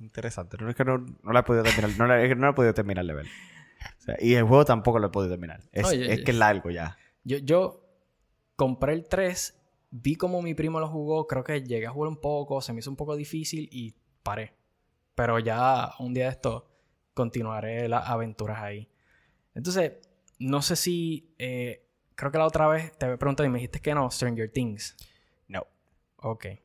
Interesante. 0.00 0.58
No 0.60 0.68
es 0.68 0.76
que 0.76 0.84
no, 0.84 0.98
no 0.98 1.32
la 1.32 1.40
he 1.40 1.42
podido 1.44 1.62
terminar. 1.62 1.90
No 1.96 2.06
la, 2.06 2.22
es 2.22 2.28
que 2.28 2.34
no 2.34 2.42
la 2.42 2.50
he 2.50 2.54
podido 2.54 2.74
terminar 2.74 3.06
de 3.06 3.14
ver. 3.14 3.26
O 3.26 4.00
sea, 4.00 4.16
y 4.18 4.34
el 4.34 4.44
juego 4.44 4.64
tampoco 4.64 4.98
lo 4.98 5.06
he 5.06 5.10
podido 5.10 5.32
terminar. 5.32 5.60
Es, 5.72 5.90
es 5.92 6.22
que 6.22 6.30
es 6.32 6.36
largo 6.36 6.70
ya. 6.70 6.98
Yo, 7.26 7.38
yo 7.38 7.84
compré 8.54 8.92
el 8.92 9.08
3, 9.08 9.60
vi 9.90 10.14
como 10.14 10.40
mi 10.42 10.54
primo 10.54 10.78
lo 10.78 10.88
jugó, 10.88 11.26
creo 11.26 11.42
que 11.42 11.60
llegué 11.62 11.86
a 11.86 11.90
jugar 11.90 12.08
un 12.08 12.20
poco, 12.20 12.60
se 12.60 12.72
me 12.72 12.78
hizo 12.78 12.88
un 12.90 12.96
poco 12.96 13.16
difícil 13.16 13.68
y 13.72 13.94
paré. 14.22 14.54
Pero 15.16 15.40
ya 15.40 15.90
un 15.98 16.14
día 16.14 16.26
de 16.26 16.30
esto 16.30 16.70
continuaré 17.14 17.88
las 17.88 18.08
aventuras 18.08 18.60
ahí. 18.62 18.88
Entonces, 19.54 19.94
no 20.38 20.62
sé 20.62 20.76
si... 20.76 21.34
eh, 21.38 21.82
creo 22.14 22.30
que 22.30 22.38
la 22.38 22.46
otra 22.46 22.68
vez 22.68 22.96
te 22.96 23.06
había 23.06 23.18
preguntado 23.18 23.46
y 23.46 23.50
me 23.50 23.58
dijiste 23.58 23.80
que 23.80 23.92
no, 23.94 24.08
Stranger 24.10 24.50
Things. 24.50 24.96
No. 25.48 25.66
Ok. 26.18 26.44
Es 26.46 26.60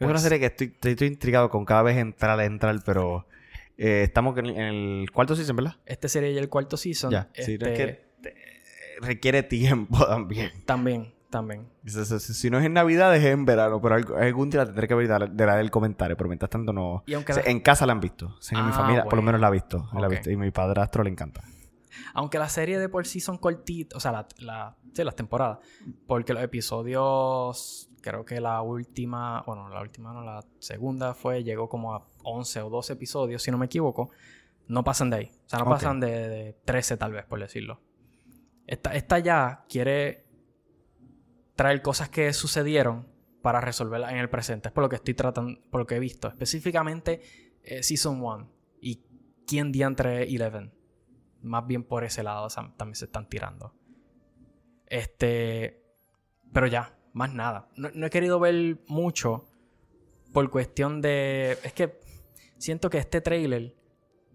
una 0.00 0.10
Pues- 0.10 0.22
serie 0.22 0.38
que 0.38 0.46
estoy, 0.46 0.76
estoy, 0.82 1.08
intrigado 1.08 1.48
con 1.48 1.64
cada 1.64 1.82
vez 1.82 1.96
entrar, 1.96 2.38
entrar, 2.40 2.76
pero 2.84 3.26
eh, 3.78 4.02
estamos 4.04 4.36
en, 4.38 4.46
el 4.46 5.10
cuarto 5.10 5.34
season, 5.34 5.56
¿verdad? 5.56 5.76
Este 5.86 6.08
sería 6.08 6.30
ya 6.30 6.40
el 6.40 6.48
cuarto 6.48 6.76
season. 6.76 7.10
Ya. 7.10 7.30
Sí, 7.34 7.54
Este, 7.54 7.72
es 7.72 7.76
que 7.78 7.84
eh, 7.84 8.07
requiere 9.00 9.42
tiempo 9.42 10.04
también. 10.06 10.50
También, 10.66 11.12
también. 11.30 11.68
Si, 11.84 12.50
no 12.50 12.58
es 12.58 12.64
en 12.66 12.72
Navidad, 12.74 13.14
es 13.16 13.24
en 13.24 13.44
verano, 13.44 13.80
pero 13.80 13.96
algún 14.18 14.50
día 14.50 14.60
la 14.60 14.66
tendré 14.66 14.88
que 14.88 14.94
ver 14.94 15.08
de 15.30 15.46
dar 15.46 15.58
el 15.60 15.70
comentario, 15.70 16.16
pero 16.16 16.28
mientras 16.28 16.50
tanto 16.50 16.72
no... 16.72 17.02
Y 17.06 17.14
aunque 17.14 17.32
O 17.32 17.34
sea, 17.34 17.44
la- 17.44 17.50
en 17.50 17.60
casa 17.60 17.86
la 17.86 17.92
han 17.92 18.00
visto. 18.00 18.26
O 18.38 18.42
sea, 18.42 18.58
en 18.58 18.64
mi 18.66 18.70
Ah, 18.72 18.74
familia, 18.76 19.04
por 19.04 19.14
lo 19.16 19.22
menos 19.22 19.40
la 19.40 19.46
ha 19.46 19.50
visto. 19.50 19.88
la 19.94 20.06
ha 20.06 20.08
visto. 20.08 20.30
Y 20.30 20.36
mi 20.36 20.50
padrastro 20.50 21.02
le 21.02 21.10
encanta. 21.10 21.42
Aunque 22.14 22.38
la 22.38 22.48
serie 22.48 22.78
de 22.78 22.88
por 22.88 23.06
sí 23.06 23.20
son 23.20 23.38
cortitas, 23.38 23.96
o 23.96 24.00
sea, 24.00 24.12
la, 24.12 24.26
la- 24.38 24.76
sí, 24.92 25.04
las 25.04 25.16
temporadas, 25.16 25.58
porque 26.06 26.32
los 26.32 26.42
episodios, 26.42 27.88
creo 28.00 28.24
que 28.24 28.40
la 28.40 28.62
última, 28.62 29.42
bueno, 29.46 29.68
la 29.68 29.80
última 29.80 30.12
no, 30.12 30.22
la 30.22 30.44
segunda 30.58 31.14
fue, 31.14 31.42
llegó 31.44 31.68
como 31.68 31.94
a 31.94 32.06
11 32.24 32.62
o 32.62 32.70
12 32.70 32.92
episodios, 32.94 33.42
si 33.42 33.50
no 33.50 33.58
me 33.58 33.66
equivoco, 33.66 34.10
no 34.66 34.84
pasan 34.84 35.10
de 35.10 35.16
ahí. 35.16 35.30
O 35.46 35.48
sea, 35.48 35.58
no 35.60 35.64
pasan 35.66 36.00
de, 36.00 36.28
de 36.28 36.56
13 36.64 36.96
tal 36.96 37.12
vez, 37.12 37.24
por 37.24 37.40
decirlo. 37.40 37.80
Esta, 38.68 39.18
ya 39.18 39.64
quiere 39.66 40.26
traer 41.56 41.80
cosas 41.80 42.10
que 42.10 42.34
sucedieron 42.34 43.08
para 43.40 43.62
resolverlas 43.62 44.12
en 44.12 44.18
el 44.18 44.28
presente. 44.28 44.68
Es 44.68 44.74
por 44.74 44.84
lo 44.84 44.90
que 44.90 44.96
estoy 44.96 45.14
tratando, 45.14 45.58
por 45.70 45.80
lo 45.80 45.86
que 45.86 45.96
he 45.96 45.98
visto. 45.98 46.28
Específicamente 46.28 47.22
eh, 47.62 47.82
Season 47.82 48.22
1 48.22 48.52
y 48.82 49.02
quién 49.46 49.72
diantre 49.72 50.24
Eleven. 50.24 50.74
Más 51.40 51.66
bien 51.66 51.82
por 51.82 52.04
ese 52.04 52.22
lado 52.22 52.48
también 52.76 52.94
se 52.94 53.06
están 53.06 53.26
tirando. 53.26 53.74
Este. 54.86 55.82
Pero 56.52 56.66
ya, 56.66 56.94
más 57.14 57.32
nada. 57.32 57.70
No, 57.74 57.88
no 57.94 58.06
he 58.06 58.10
querido 58.10 58.38
ver 58.38 58.82
mucho 58.86 59.48
por 60.34 60.50
cuestión 60.50 61.00
de. 61.00 61.52
Es 61.62 61.72
que 61.72 62.00
siento 62.58 62.90
que 62.90 62.98
este 62.98 63.22
trailer 63.22 63.74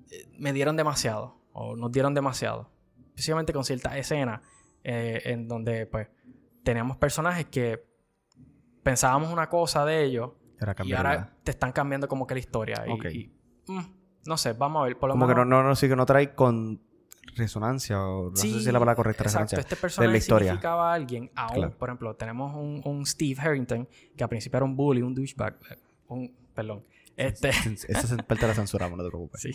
eh, 0.10 0.26
me 0.40 0.54
dieron 0.54 0.76
demasiado. 0.76 1.40
O 1.52 1.76
nos 1.76 1.92
dieron 1.92 2.16
demasiado. 2.16 2.73
Especialmente 3.16 3.54
con 3.54 3.64
ciertas 3.64 3.96
escenas 3.96 4.42
eh, 4.84 5.22
en 5.26 5.48
donde, 5.48 5.86
pues, 5.86 6.08
teníamos 6.64 6.98
personajes 6.98 7.46
que 7.46 7.86
pensábamos 8.84 9.32
una 9.32 9.48
cosa 9.50 9.86
de 9.86 10.04
ellos 10.04 10.32
Era 10.60 10.76
y 10.84 10.94
ahora 10.94 11.36
te 11.44 11.52
están 11.52 11.72
cambiando 11.72 12.08
como 12.08 12.26
que 12.28 12.34
la 12.36 12.40
historia. 12.40 12.84
Y- 12.88 12.92
Ok. 12.92 13.06
Y, 13.06 13.32
mm, 13.68 13.82
no 14.26 14.38
sé, 14.38 14.54
vamos 14.54 14.82
a 14.82 14.86
ver. 14.86 14.98
Por 14.98 15.10
lo 15.10 15.14
Como 15.14 15.28
que 15.28 15.36
no, 15.36 15.46
menos- 15.46 15.64
no, 15.64 15.70
no, 15.70 15.76
sí 15.76 15.88
que 15.88 15.96
no 15.96 16.06
trae 16.06 16.34
con 16.34 16.82
resonancia 17.36 18.02
o 18.02 18.30
no 18.32 18.36
sé 18.36 18.48
si 18.50 18.58
es 18.58 18.66
la 18.66 18.74
palabra 18.74 18.96
correcta, 18.96 19.24
exacto. 19.24 19.56
resonancia. 19.56 19.60
Este 19.62 19.76
de 19.76 19.82
personaje 19.82 20.12
la 20.12 20.18
historia. 20.18 20.48
significaba 20.50 20.92
a 20.92 20.94
alguien. 20.96 21.32
Aún, 21.36 21.56
Claro. 21.56 21.78
por 21.78 21.90
ejemplo, 21.90 22.16
tenemos 22.16 22.56
un, 22.56 22.82
un 22.84 23.06
Steve 23.06 23.40
Harrington 23.40 23.88
que 24.18 24.24
al 24.24 24.30
principio 24.30 24.58
era 24.58 24.66
un 24.66 24.76
bully, 24.76 25.02
un 25.02 25.14
douchebag. 25.16 25.56
eh, 25.72 25.78
Un, 26.08 26.36
perdón. 26.54 26.84
Este, 27.16 27.50
Esa 27.50 28.16
es 28.16 28.24
parte 28.24 28.46
la 28.48 28.54
censuramos, 28.54 28.98
no 28.98 29.04
te 29.04 29.10
preocupes. 29.10 29.42
sí. 29.42 29.52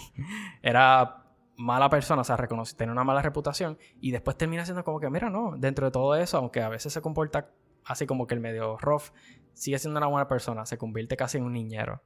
Era 0.62 1.24
mala 1.58 1.90
persona, 1.90 2.22
o 2.22 2.24
sea, 2.24 2.36
reconoce, 2.36 2.76
tenía 2.76 2.92
una 2.92 3.04
mala 3.04 3.20
reputación. 3.20 3.76
Y 4.00 4.12
después 4.12 4.38
termina 4.38 4.64
siendo 4.64 4.84
como 4.84 5.00
que, 5.00 5.10
mira, 5.10 5.28
no, 5.28 5.56
dentro 5.58 5.86
de 5.86 5.90
todo 5.90 6.14
eso, 6.14 6.38
aunque 6.38 6.62
a 6.62 6.68
veces 6.68 6.92
se 6.92 7.02
comporta 7.02 7.50
así 7.84 8.06
como 8.06 8.26
que 8.26 8.34
el 8.34 8.40
medio 8.40 8.78
rough, 8.78 9.10
sigue 9.52 9.78
siendo 9.78 9.98
una 9.98 10.06
buena 10.06 10.28
persona, 10.28 10.64
se 10.66 10.78
convierte 10.78 11.16
casi 11.16 11.38
en 11.38 11.44
un 11.44 11.52
niñero. 11.52 12.02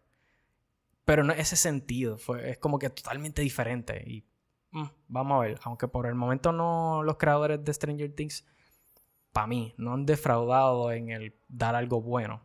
Pero 1.04 1.22
no 1.22 1.32
es 1.32 1.40
ese 1.40 1.56
sentido, 1.56 2.16
fue, 2.16 2.50
es 2.50 2.58
como 2.58 2.78
que 2.78 2.88
totalmente 2.88 3.42
diferente. 3.42 4.02
Y 4.06 4.24
mm, 4.70 4.86
vamos 5.08 5.36
a 5.36 5.40
ver, 5.40 5.60
aunque 5.64 5.86
por 5.86 6.06
el 6.06 6.14
momento 6.14 6.52
no 6.52 7.02
los 7.02 7.16
creadores 7.16 7.62
de 7.62 7.74
Stranger 7.74 8.14
Things, 8.14 8.46
para 9.32 9.46
mí, 9.46 9.74
no 9.76 9.94
han 9.94 10.06
defraudado 10.06 10.92
en 10.92 11.10
el 11.10 11.34
dar 11.48 11.74
algo 11.74 12.00
bueno. 12.00 12.42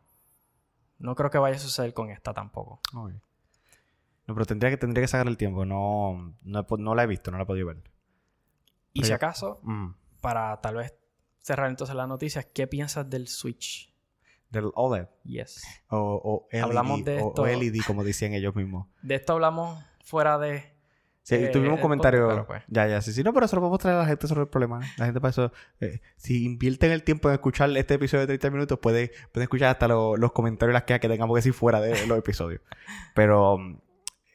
No 1.00 1.16
creo 1.16 1.30
que 1.30 1.38
vaya 1.38 1.58
a 1.58 1.60
suceder 1.60 1.94
con 1.94 2.10
esta 2.10 2.34
tampoco. 2.34 2.80
No, 4.28 4.34
pero 4.34 4.46
tendría 4.46 4.70
que, 4.72 4.78
tendría 4.78 5.04
que 5.04 5.08
sacar 5.08 5.28
el 5.28 5.38
tiempo. 5.38 5.66
No, 5.66 6.36
no, 6.44 6.60
he 6.60 6.66
no 6.78 6.96
la 6.96 7.04
he 7.04 7.08
visto, 7.08 7.32
no 7.32 7.38
la 7.38 7.44
he 7.44 7.48
podido 7.48 7.68
ver. 7.68 7.78
Y 8.94 9.00
Pero 9.02 9.06
si 9.06 9.10
ya- 9.10 9.16
acaso, 9.16 9.60
Mm. 9.64 9.90
para 10.22 10.60
tal 10.62 10.76
vez 10.76 10.94
cerrar 11.40 11.70
entonces 11.70 11.96
las 11.96 12.08
noticias, 12.08 12.46
¿qué 12.54 12.68
piensas 12.68 13.10
del 13.10 13.28
Switch? 13.28 13.94
Del 14.50 14.72
OLED. 14.76 15.08
Yes. 15.24 15.62
O, 15.90 16.22
o 16.24 16.48
LED. 16.52 16.62
Hablamos 16.62 17.04
de 17.06 17.22
o- 17.22 17.30
esto- 17.30 17.42
O, 17.42 17.46
LED, 17.48 17.76
como 17.86 18.04
decían 18.04 18.34
ellos 18.34 18.56
mismos. 18.56 18.88
De 19.02 19.16
esto 19.16 19.34
hablamos 19.34 19.84
fuera 20.04 20.38
de... 20.38 20.76
Sí, 21.24 21.36
Eh, 21.36 21.50
tuvimos 21.52 21.76
un 21.76 21.82
comentario. 21.82 22.26
podcast, 22.28 22.48
pues. 22.48 22.64
Ya, 22.70 22.88
ya, 22.88 23.02
sí, 23.02 23.12
sí. 23.12 23.22
No, 23.22 23.34
pero 23.34 23.46
eso 23.48 23.58
lo 23.58 23.62
podemos 23.62 23.80
traer 23.80 23.98
a 23.98 24.00
la 24.04 24.06
gente 24.06 24.28
sobre 24.28 24.44
el 24.44 24.48
problema. 24.48 24.80
La 24.98 25.06
gente 25.06 25.20
para 25.20 25.32
eso. 25.32 25.52
eh, 25.82 26.00
si 26.16 26.46
invierten 26.46 26.92
el 26.92 27.04
tiempo 27.04 27.28
en 27.28 27.34
escuchar 27.34 27.70
este 27.76 27.96
episodio 27.96 28.22
de 28.22 28.28
30 28.28 28.50
minutos, 28.50 28.80
puede, 28.80 29.12
pueden 29.34 29.44
escuchar 29.44 29.70
hasta 29.72 29.90
lo- 29.90 30.16
los 30.16 30.32
comentarios 30.32 30.72
y 30.72 30.76
las 30.76 30.84
quejas 30.84 31.02
que 31.02 31.10
tengamos 31.10 31.36
que 31.36 31.40
decir 31.40 31.52
fuera 31.54 31.82
de 31.82 32.08
los 32.08 32.18
episodios. 32.18 32.62
Pero 33.14 33.58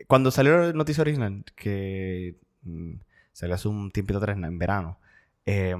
cuando 0.09 0.31
salió 0.31 0.59
la 0.59 0.73
noticia 0.73 1.03
original, 1.03 1.45
que 1.57 2.41
mm, 2.63 2.95
salió 3.33 3.55
hace 3.55 3.69
un 3.69 3.91
tiempito 3.91 4.19
atrás, 4.19 4.37
en 4.37 4.59
verano, 4.59 4.99
eh, 5.47 5.75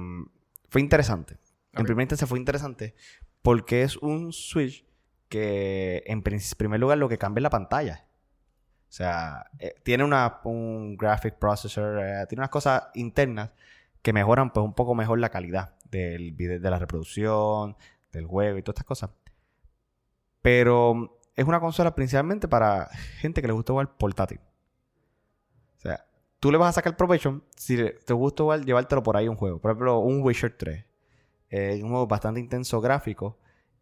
fue 0.69 0.81
interesante. 0.81 1.37
En 1.73 1.81
Ok. 1.81 1.85
primera 1.87 2.03
instancia 2.03 2.27
fue 2.27 2.39
interesante 2.39 2.95
porque 3.41 3.83
es 3.83 3.97
un 3.97 4.31
Switch 4.33 4.85
que, 5.29 6.03
en 6.05 6.21
primer 6.23 6.79
lugar, 6.79 6.97
lo 6.97 7.09
que 7.09 7.17
cambia 7.17 7.39
es 7.39 7.43
la 7.43 7.49
pantalla. 7.49 8.05
O 8.89 8.95
sea, 8.95 9.47
eh, 9.57 9.73
tiene 9.83 10.03
una, 10.03 10.39
un 10.43 10.95
graphic 10.95 11.35
processor, 11.39 11.99
eh, 11.99 12.25
tiene 12.29 12.41
unas 12.41 12.49
cosas 12.51 12.83
internas 12.93 13.49
que 14.03 14.13
mejoran 14.13 14.51
pues 14.53 14.63
un 14.63 14.73
poco 14.73 14.93
mejor 14.93 15.19
la 15.19 15.29
calidad 15.29 15.75
del 15.89 16.31
video, 16.33 16.59
de 16.59 16.69
la 16.69 16.77
reproducción, 16.77 17.75
del 18.11 18.27
juego 18.27 18.57
y 18.57 18.61
todas 18.61 18.75
estas 18.75 18.85
cosas. 18.85 19.09
Pero 20.41 21.19
es 21.35 21.45
una 21.45 21.59
consola 21.59 21.95
principalmente 21.95 22.47
para 22.47 22.87
gente 23.19 23.41
que 23.41 23.47
le 23.47 23.53
gusta 23.53 23.73
jugar 23.73 23.95
portátil. 23.97 24.39
O 25.77 25.81
sea, 25.81 26.05
tú 26.39 26.51
le 26.51 26.57
vas 26.57 26.69
a 26.69 26.73
sacar 26.73 26.95
provecho 26.95 27.41
si 27.55 27.77
te 28.05 28.13
gusta 28.13 28.43
igual 28.43 28.65
llevártelo 28.65 29.03
por 29.03 29.17
ahí 29.17 29.27
un 29.27 29.35
juego. 29.35 29.59
Por 29.59 29.71
ejemplo, 29.71 29.99
un 29.99 30.21
Witcher 30.21 30.55
3. 30.55 30.85
Es 31.49 31.83
un 31.83 31.89
juego 31.89 32.07
bastante 32.07 32.39
intenso 32.39 32.81
gráfico 32.81 33.37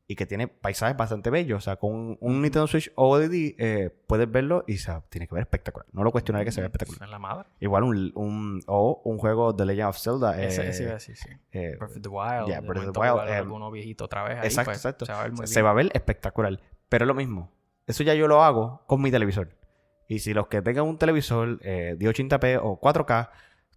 y 0.07 0.15
que 0.15 0.25
tiene 0.25 0.49
paisajes 0.49 0.97
bastante 0.97 1.29
bellos. 1.29 1.57
O 1.59 1.61
sea, 1.61 1.77
con 1.77 2.17
un 2.19 2.41
Nintendo 2.41 2.67
Switch 2.67 2.91
OLED 2.95 3.55
eh, 3.57 3.95
puedes 4.07 4.29
verlo 4.29 4.65
y 4.67 4.75
o 4.75 4.79
sea, 4.79 5.01
tiene 5.07 5.25
que 5.27 5.35
ver 5.35 5.43
espectacular. 5.43 5.87
No 5.93 6.03
lo 6.03 6.11
cuestionaré 6.11 6.43
que 6.43 6.51
se 6.51 6.59
vea 6.59 6.67
espectacular. 6.67 7.03
En 7.03 7.11
la 7.11 7.19
madre. 7.19 7.47
Igual 7.61 7.83
un, 7.83 8.11
un, 8.15 8.61
o 8.67 9.01
un 9.05 9.17
juego 9.19 9.53
de 9.53 9.65
Legend 9.65 9.87
of 9.89 9.97
Zelda. 9.97 10.41
Ese, 10.43 10.63
eh, 10.65 10.69
ese, 10.69 10.99
sí, 10.99 11.15
sí. 11.15 11.29
eh, 11.53 11.77
Breath 11.79 11.95
of 11.95 12.01
the 12.01 12.09
Wild. 12.09 12.47
yeah, 12.47 12.59
Breath 12.59 12.87
of 12.87 12.93
the 12.93 12.99
momento 12.99 12.99
Wild, 12.99 13.11
jugar 13.13 13.29
eh, 13.29 13.35
alguno 13.35 13.71
viejito 13.71 14.03
otra 14.05 14.23
vez 14.23 14.39
ahí, 14.39 14.47
exacto, 14.47 14.71
pues, 14.71 14.77
exacto. 14.79 15.05
Se 15.05 15.11
va 15.13 15.19
a 15.19 15.23
ver 15.23 15.31
O 15.31 15.35
muy 15.35 15.37
sea, 15.37 15.45
bien. 15.45 15.53
se 15.53 15.61
va 15.61 15.69
a 15.69 15.73
ver 15.73 15.91
espectacular. 15.93 16.59
Pero 16.91 17.05
es 17.05 17.07
lo 17.07 17.13
mismo. 17.13 17.49
Eso 17.87 18.03
ya 18.03 18.13
yo 18.15 18.27
lo 18.27 18.43
hago 18.43 18.83
con 18.85 19.01
mi 19.01 19.11
televisor. 19.11 19.55
Y 20.09 20.19
si 20.19 20.33
los 20.33 20.47
que 20.47 20.61
tengan 20.61 20.85
un 20.85 20.97
televisor 20.97 21.57
eh, 21.63 21.95
de 21.97 22.05
80p 22.05 22.59
o 22.61 22.81
4K, 22.81 23.29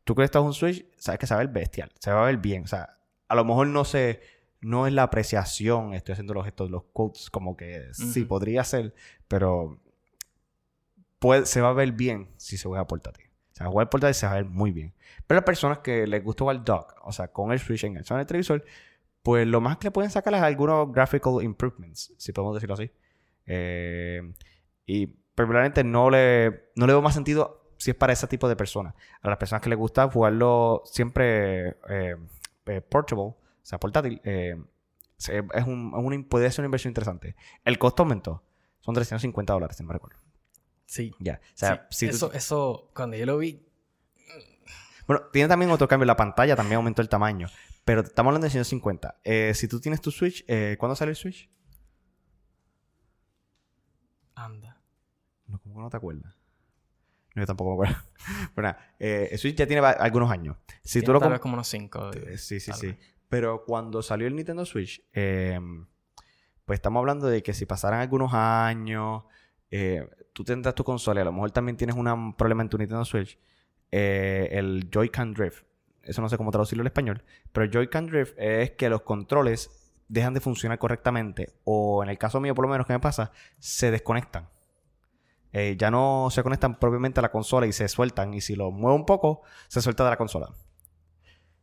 tú 0.03 0.17
que 0.17 0.25
estás 0.25 0.43
un 0.43 0.53
Switch, 0.53 0.85
sabes 0.97 1.21
que 1.21 1.29
se 1.29 1.35
va 1.35 1.41
a 1.41 1.45
ver 1.45 1.53
bestial. 1.53 1.93
Se 2.01 2.11
va 2.11 2.23
a 2.23 2.27
ver 2.27 2.39
bien. 2.39 2.65
O 2.65 2.67
sea, 2.67 2.99
a 3.29 3.37
lo 3.37 3.45
mejor 3.45 3.69
no 3.69 3.85
sé, 3.85 4.21
no 4.61 4.89
es 4.89 4.93
la 4.93 5.05
apreciación. 5.05 5.95
Estoy 5.95 6.15
haciendo 6.15 6.35
los 6.35 6.45
gestos, 6.45 6.73
los 6.73 6.83
quotes, 6.93 7.31
como 7.31 7.57
que 7.57 7.87
sí 7.93 8.23
Ujú. 8.23 8.29
podría 8.31 8.65
ser, 8.65 8.97
pero 9.29 9.79
puede, 11.21 11.47
se 11.47 11.61
va 11.61 11.69
a 11.69 11.73
ver 11.73 11.93
bien 11.93 12.31
si 12.37 12.57
se 12.59 12.67
juega 12.67 12.85
portátil. 12.89 13.27
O 13.53 13.55
sea, 13.55 13.69
jugar 13.69 13.91
portátil 13.91 14.15
se 14.17 14.27
va 14.27 14.33
a 14.33 14.37
ver 14.37 14.47
muy 14.47 14.73
bien. 14.73 14.93
Pero 15.29 15.37
las 15.39 15.45
personas 15.45 15.79
que 15.79 16.09
les 16.09 16.25
gusta 16.25 16.43
jugar 16.43 16.65
dock, 16.65 16.97
o 17.05 17.13
sea, 17.13 17.29
con 17.29 17.53
el 17.53 17.61
Switch 17.61 17.85
en 17.85 17.97
el, 17.97 18.05
en 18.11 18.19
el 18.19 18.27
televisor, 18.27 18.65
pues 19.23 19.47
lo 19.47 19.61
más 19.61 19.77
que 19.79 19.87
le 19.87 19.91
pueden 19.93 20.11
sacar 20.11 20.35
es 20.35 20.43
algunos 20.43 20.93
graphical 20.93 21.45
improvements, 21.45 22.13
si 22.19 22.33
podemos 22.33 22.57
decirlo 22.57 22.75
así. 22.75 22.91
Eh, 23.47 24.23
y 24.87 25.07
personalmente 25.35 25.85
no 25.85 26.11
le, 26.11 26.71
no 26.77 26.87
le 26.87 26.93
veo 26.93 27.03
más 27.03 27.15
sentido 27.15 27.61
si 27.77 27.91
es 27.91 27.97
para 27.97 28.13
ese 28.13 28.27
tipo 28.27 28.49
de 28.49 28.57
personas. 28.57 28.95
A 29.21 29.29
las 29.29 29.39
personas 29.39 29.63
que 29.63 29.69
les 29.71 29.79
gusta 29.79 30.09
jugarlo 30.11 30.83
siempre 30.87 31.71
eh, 31.89 32.17
eh, 32.67 32.81
portable, 32.81 33.23
o 33.25 33.37
sea, 33.63 33.79
portátil, 33.79 34.21
eh, 34.25 34.57
es 35.19 35.65
un, 35.67 36.27
puede 36.29 36.51
ser 36.51 36.63
una 36.63 36.67
inversión 36.67 36.91
interesante. 36.91 37.35
El 37.65 37.79
costo 37.79 38.03
aumentó. 38.03 38.43
Son 38.81 38.95
350 38.95 39.53
dólares, 39.53 39.77
si 39.77 39.83
no 39.83 39.89
me 39.89 39.95
recuerdo. 39.95 40.19
Sí. 40.87 41.13
Ya. 41.19 41.41
O 41.43 41.57
sea, 41.57 41.87
Sí, 41.91 42.07
si 42.07 42.11
tú- 42.11 42.17
eso, 42.17 42.33
eso, 42.33 42.91
cuando 42.95 43.17
yo 43.17 43.25
lo 43.27 43.39
vi, 43.39 43.61
Bueno, 45.07 45.25
tiene 45.33 45.49
también 45.49 45.71
otro 45.71 45.87
cambio. 45.89 46.07
La 46.07 46.17
pantalla 46.17 46.57
también 46.57 46.77
aumentó 46.77 47.03
el 47.03 47.09
tamaño. 47.09 47.49
Pero 47.85 48.01
estamos 48.01 48.31
hablando 48.31 48.47
de 48.47 48.51
150. 48.51 49.17
Eh, 49.25 49.53
si 49.55 49.69
tú 49.69 49.79
tienes 49.81 50.01
tu 50.01 50.11
Switch, 50.11 50.45
eh, 50.49 50.77
¿cuándo 50.79 50.97
sale 50.97 51.11
el 51.11 51.17
Switch? 51.17 51.51
Anda. 54.35 54.81
No, 55.47 55.59
¿Cómo 55.61 55.75
que 55.77 55.81
no 55.83 55.91
te 55.91 55.97
acuerdas? 55.97 56.35
No, 57.35 57.43
yo 57.43 57.47
tampoco 57.47 57.71
me 57.71 57.89
acuerdo. 57.89 58.03
Pero 58.55 58.69
nada, 58.69 58.95
eh, 58.99 59.29
el 59.33 59.39
Switch 59.39 59.57
ya 59.57 59.67
tiene 59.67 59.85
algunos 59.87 60.31
años. 60.31 60.57
Si 60.83 61.03
tú 61.03 61.13
lo 61.13 61.21
tal 61.21 61.31
vez 61.31 61.41
como 61.41 61.55
unos 61.55 61.69
5. 61.69 62.11
Eh, 62.13 62.39
Sí, 62.39 62.61
sí, 62.61 62.73
sí. 62.73 62.97
Pero 63.29 63.65
cuando 63.65 64.03
salió 64.03 64.29
el 64.29 64.37
Nintendo 64.37 64.65
Switch, 64.65 65.03
eh, 65.13 65.59
pues 66.65 66.79
estamos 66.79 67.01
hablando 67.01 67.27
de 67.27 67.43
que 67.43 67.53
si 67.53 67.67
pasaran 67.67 68.01
algunos 68.01 68.33
años, 68.33 69.25
eh, 69.71 70.09
tú 70.33 70.45
tendrás 70.45 70.75
tu 70.75 70.85
consola 70.85 71.21
y 71.21 71.23
a 71.23 71.25
lo 71.25 71.33
mejor 71.33 71.51
también 71.51 71.77
tienes 71.77 71.97
un 71.97 72.37
problema 72.37 72.63
en 72.63 72.69
tu 72.69 72.79
Nintendo 72.79 73.05
Switch, 73.05 73.39
eh, 73.91 74.49
el 74.53 74.89
Joy-Con 74.91 75.35
Drift. 75.35 75.65
Eso 76.03 76.23
no 76.23 76.29
sé 76.29 76.37
cómo 76.37 76.51
traducirlo 76.51 76.83
al 76.83 76.87
español, 76.87 77.25
pero 77.53 77.65
el 77.65 77.71
Joy-Con 77.71 78.07
Drift 78.07 78.35
es 78.39 78.73
que 78.73 78.89
los 78.89 79.03
controles 79.03 79.84
dejan 80.09 80.35
de 80.35 80.41
funcionar 80.41 80.79
correctamente 80.79 81.55
o 81.65 82.03
en 82.03 82.11
el 82.11 82.19
caso 82.19 82.41
mío 82.41 82.55
por 82.55 82.65
lo 82.65 82.71
menos 82.71 82.87
que 82.87 82.93
me 82.93 83.01
pasa, 83.01 83.33
se 83.59 83.91
desconectan. 83.91 84.49
Eh, 85.53 85.77
ya 85.79 85.91
no 85.91 86.29
se 86.31 86.43
conectan 86.43 86.79
propiamente 86.79 87.21
a 87.21 87.23
la 87.23 87.31
consola 87.31 87.67
y 87.67 87.73
se 87.73 87.87
sueltan 87.89 88.35
y 88.35 88.41
si 88.41 88.57
lo 88.57 88.73
muevo 88.73 88.97
un 88.97 89.07
poco, 89.07 89.43
se 89.69 89.81
suelta 89.81 90.05
de 90.05 90.11
la 90.11 90.17
consola. 90.17 90.53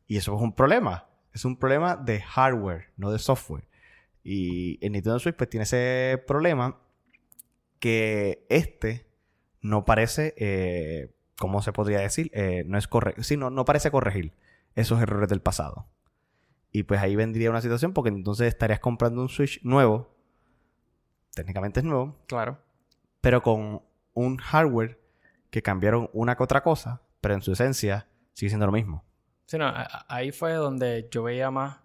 Y 0.07 0.17
eso 0.17 0.35
es 0.35 0.41
un 0.41 0.53
problema. 0.53 1.07
Es 1.33 1.45
un 1.45 1.57
problema 1.57 1.95
de 1.95 2.21
hardware, 2.21 2.89
no 2.97 3.11
de 3.11 3.19
software. 3.19 3.67
Y 4.23 4.83
el 4.85 4.93
Nintendo 4.93 5.19
Switch 5.19 5.35
pues 5.35 5.49
tiene 5.49 5.63
ese 5.63 6.23
problema 6.27 6.79
que 7.79 8.45
este 8.49 9.07
no 9.61 9.85
parece, 9.85 10.33
eh, 10.37 11.13
¿cómo 11.37 11.61
se 11.61 11.73
podría 11.73 11.99
decir? 11.99 12.29
Eh, 12.33 12.63
no 12.65 12.77
es 12.77 12.87
correcto. 12.87 13.23
Sí, 13.23 13.37
no, 13.37 13.49
no 13.49 13.65
parece 13.65 13.91
corregir 13.91 14.33
esos 14.75 15.01
errores 15.01 15.29
del 15.29 15.41
pasado. 15.41 15.87
Y 16.71 16.83
pues 16.83 17.01
ahí 17.01 17.15
vendría 17.15 17.49
una 17.49 17.61
situación 17.61 17.93
porque 17.93 18.09
entonces 18.09 18.47
estarías 18.47 18.79
comprando 18.79 19.21
un 19.21 19.29
Switch 19.29 19.61
nuevo. 19.63 20.15
Técnicamente 21.33 21.79
es 21.81 21.85
nuevo. 21.85 22.17
Claro. 22.27 22.59
Pero 23.21 23.41
con 23.41 23.81
un 24.13 24.37
hardware 24.37 24.99
que 25.49 25.61
cambiaron 25.61 26.09
una 26.13 26.35
que 26.35 26.43
otra 26.43 26.61
cosa. 26.63 27.01
Pero 27.19 27.33
en 27.33 27.41
su 27.41 27.51
esencia 27.51 28.07
sigue 28.33 28.49
siendo 28.49 28.65
lo 28.65 28.71
mismo. 28.71 29.03
Sí, 29.45 29.57
no, 29.57 29.71
ahí 30.07 30.31
fue 30.31 30.53
donde 30.53 31.07
yo 31.11 31.23
veía 31.23 31.51
más. 31.51 31.79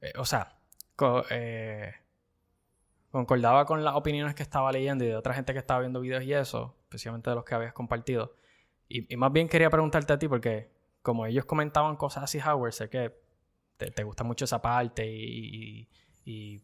eh, 0.00 0.12
o 0.18 0.24
sea, 0.24 0.56
co- 0.94 1.24
eh, 1.30 1.92
concordaba 3.10 3.64
con 3.64 3.82
las 3.84 3.94
opiniones 3.94 4.34
que 4.34 4.42
estaba 4.42 4.70
leyendo 4.72 5.04
y 5.04 5.08
de 5.08 5.16
otra 5.16 5.34
gente 5.34 5.52
que 5.52 5.58
estaba 5.58 5.80
viendo 5.80 6.00
videos 6.00 6.22
y 6.24 6.32
eso, 6.32 6.76
especialmente 6.82 7.30
de 7.30 7.36
los 7.36 7.44
que 7.44 7.54
habías 7.54 7.72
compartido. 7.72 8.34
Y, 8.88 9.12
y 9.12 9.16
más 9.16 9.32
bien 9.32 9.48
quería 9.48 9.70
preguntarte 9.70 10.12
a 10.12 10.18
ti, 10.18 10.28
porque 10.28 10.70
como 11.02 11.26
ellos 11.26 11.44
comentaban 11.44 11.96
cosas 11.96 12.24
así, 12.24 12.38
hardware, 12.38 12.72
sé 12.72 12.88
que 12.88 13.18
te, 13.76 13.90
te 13.90 14.02
gusta 14.04 14.24
mucho 14.24 14.44
esa 14.44 14.60
parte 14.60 15.06
y, 15.06 15.88
y, 16.24 16.62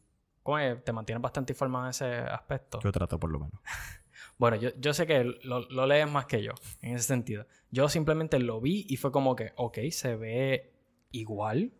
te 0.85 0.92
mantienes 0.92 1.22
bastante 1.22 1.53
informado 1.53 1.85
en 1.85 1.90
ese 1.90 2.07
aspecto. 2.07 2.81
Yo 2.81 2.90
trato 2.90 3.18
por 3.18 3.31
lo 3.31 3.40
menos. 3.40 3.61
Bueno, 4.38 4.57
yo, 4.57 4.70
yo 4.81 4.92
sé 4.92 5.07
que 5.07 5.22
lo, 5.44 5.61
lo 5.68 5.87
lees 5.87 6.11
más 6.11 6.27
que 6.27 6.42
yo, 6.42 6.53
en 6.81 6.96
ese 6.96 7.07
sentido. 7.07 7.46
Yo 7.70 7.88
simplemente 7.88 8.40
lo 8.40 8.61
vi 8.61 8.87
y 8.88 8.96
fue 8.96 9.12
como 9.12 9.37
que, 9.37 9.53
ok, 9.57 9.79
se 9.90 10.16
ve 10.16 10.72
igual, 11.12 11.72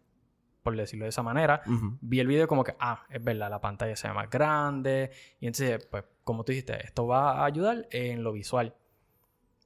por 0.63 0.77
decirlo 0.77 1.05
de 1.05 1.11
esa 1.11 1.23
manera. 1.23 1.63
Vi 2.01 2.21
el 2.21 2.27
video 2.27 2.47
como 2.47 2.63
que, 2.63 2.77
ah, 2.79 3.05
es 3.11 3.23
verdad, 3.23 3.51
la 3.51 3.61
pantalla 3.61 3.97
se 3.97 4.09
ve 4.09 4.15
más 4.15 4.31
grande. 4.31 5.11
Y 5.41 5.47
entonces, 5.47 5.85
pues, 5.87 6.05
como 6.25 6.45
tú 6.45 6.53
dijiste, 6.53 6.85
esto 6.85 7.07
va 7.07 7.41
a 7.41 7.45
ayudar 7.45 7.89
en 7.91 8.23
lo 8.23 8.33
visual. 8.33 8.75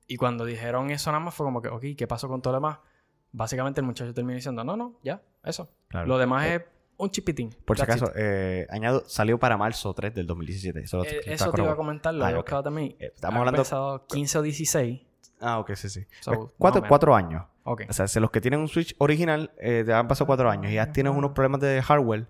Y 0.06 0.16
cuando 0.16 0.44
dijeron 0.44 0.90
eso 0.90 1.10
nada 1.10 1.22
más 1.22 1.34
fue 1.34 1.44
como 1.44 1.60
que, 1.60 1.68
ok, 1.68 1.84
¿qué 1.96 2.06
pasó 2.06 2.28
con 2.28 2.40
todo 2.40 2.54
lo 2.54 2.58
demás? 2.58 2.78
Básicamente 3.32 3.80
el 3.80 3.86
muchacho 3.86 4.14
terminó 4.14 4.36
diciendo, 4.36 4.64
no, 4.64 4.76
no, 4.76 4.98
ya, 5.02 5.22
eso. 5.46 5.68
Claro. 5.88 6.06
Lo 6.06 6.18
demás 6.18 6.46
es 6.46 6.62
un 6.98 7.10
chipitín. 7.10 7.54
Por 7.64 7.76
si 7.76 7.82
acaso, 7.82 8.10
eh, 8.16 8.66
añado, 8.70 9.04
salió 9.06 9.38
para 9.38 9.56
marzo 9.56 9.92
3 9.94 10.14
del 10.14 10.26
2017. 10.26 10.80
Eso, 10.80 11.04
Eh, 11.04 11.20
eso 11.26 11.50
te 11.52 11.62
iba 11.62 11.72
a 11.72 11.76
comentar, 11.76 12.14
lo 12.14 12.24
Ah, 12.24 12.32
buscado 12.34 12.62
también. 12.64 12.96
Eh, 12.98 13.12
estamos 13.14 13.36
Ha 13.36 13.38
hablando- 13.40 13.60
empezado 13.60 14.06
15 14.06 14.38
o 14.38 14.42
16. 14.42 15.00
Ah, 15.40 15.58
ok, 15.58 15.74
sí, 15.74 15.88
sí. 15.90 16.06
So, 16.20 16.32
Pues, 16.32 16.52
cuatro, 16.58 16.82
cuatro 16.88 17.14
años. 17.14 17.44
O 17.64 17.76
sea, 17.92 18.06
si 18.08 18.20
los 18.20 18.30
que 18.30 18.40
tienen 18.40 18.60
un 18.60 18.68
Switch 18.68 18.94
original 18.98 19.50
eh, 19.58 19.82
te 19.84 19.92
han 19.92 20.06
pasado 20.08 20.26
cuatro 20.26 20.48
años 20.48 20.70
y 20.70 20.76
ya 20.76 20.92
tienes 20.92 21.12
unos 21.14 21.32
problemas 21.32 21.60
de 21.60 21.82
hardware 21.82 22.26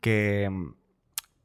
que 0.00 0.48
mm, 0.50 0.74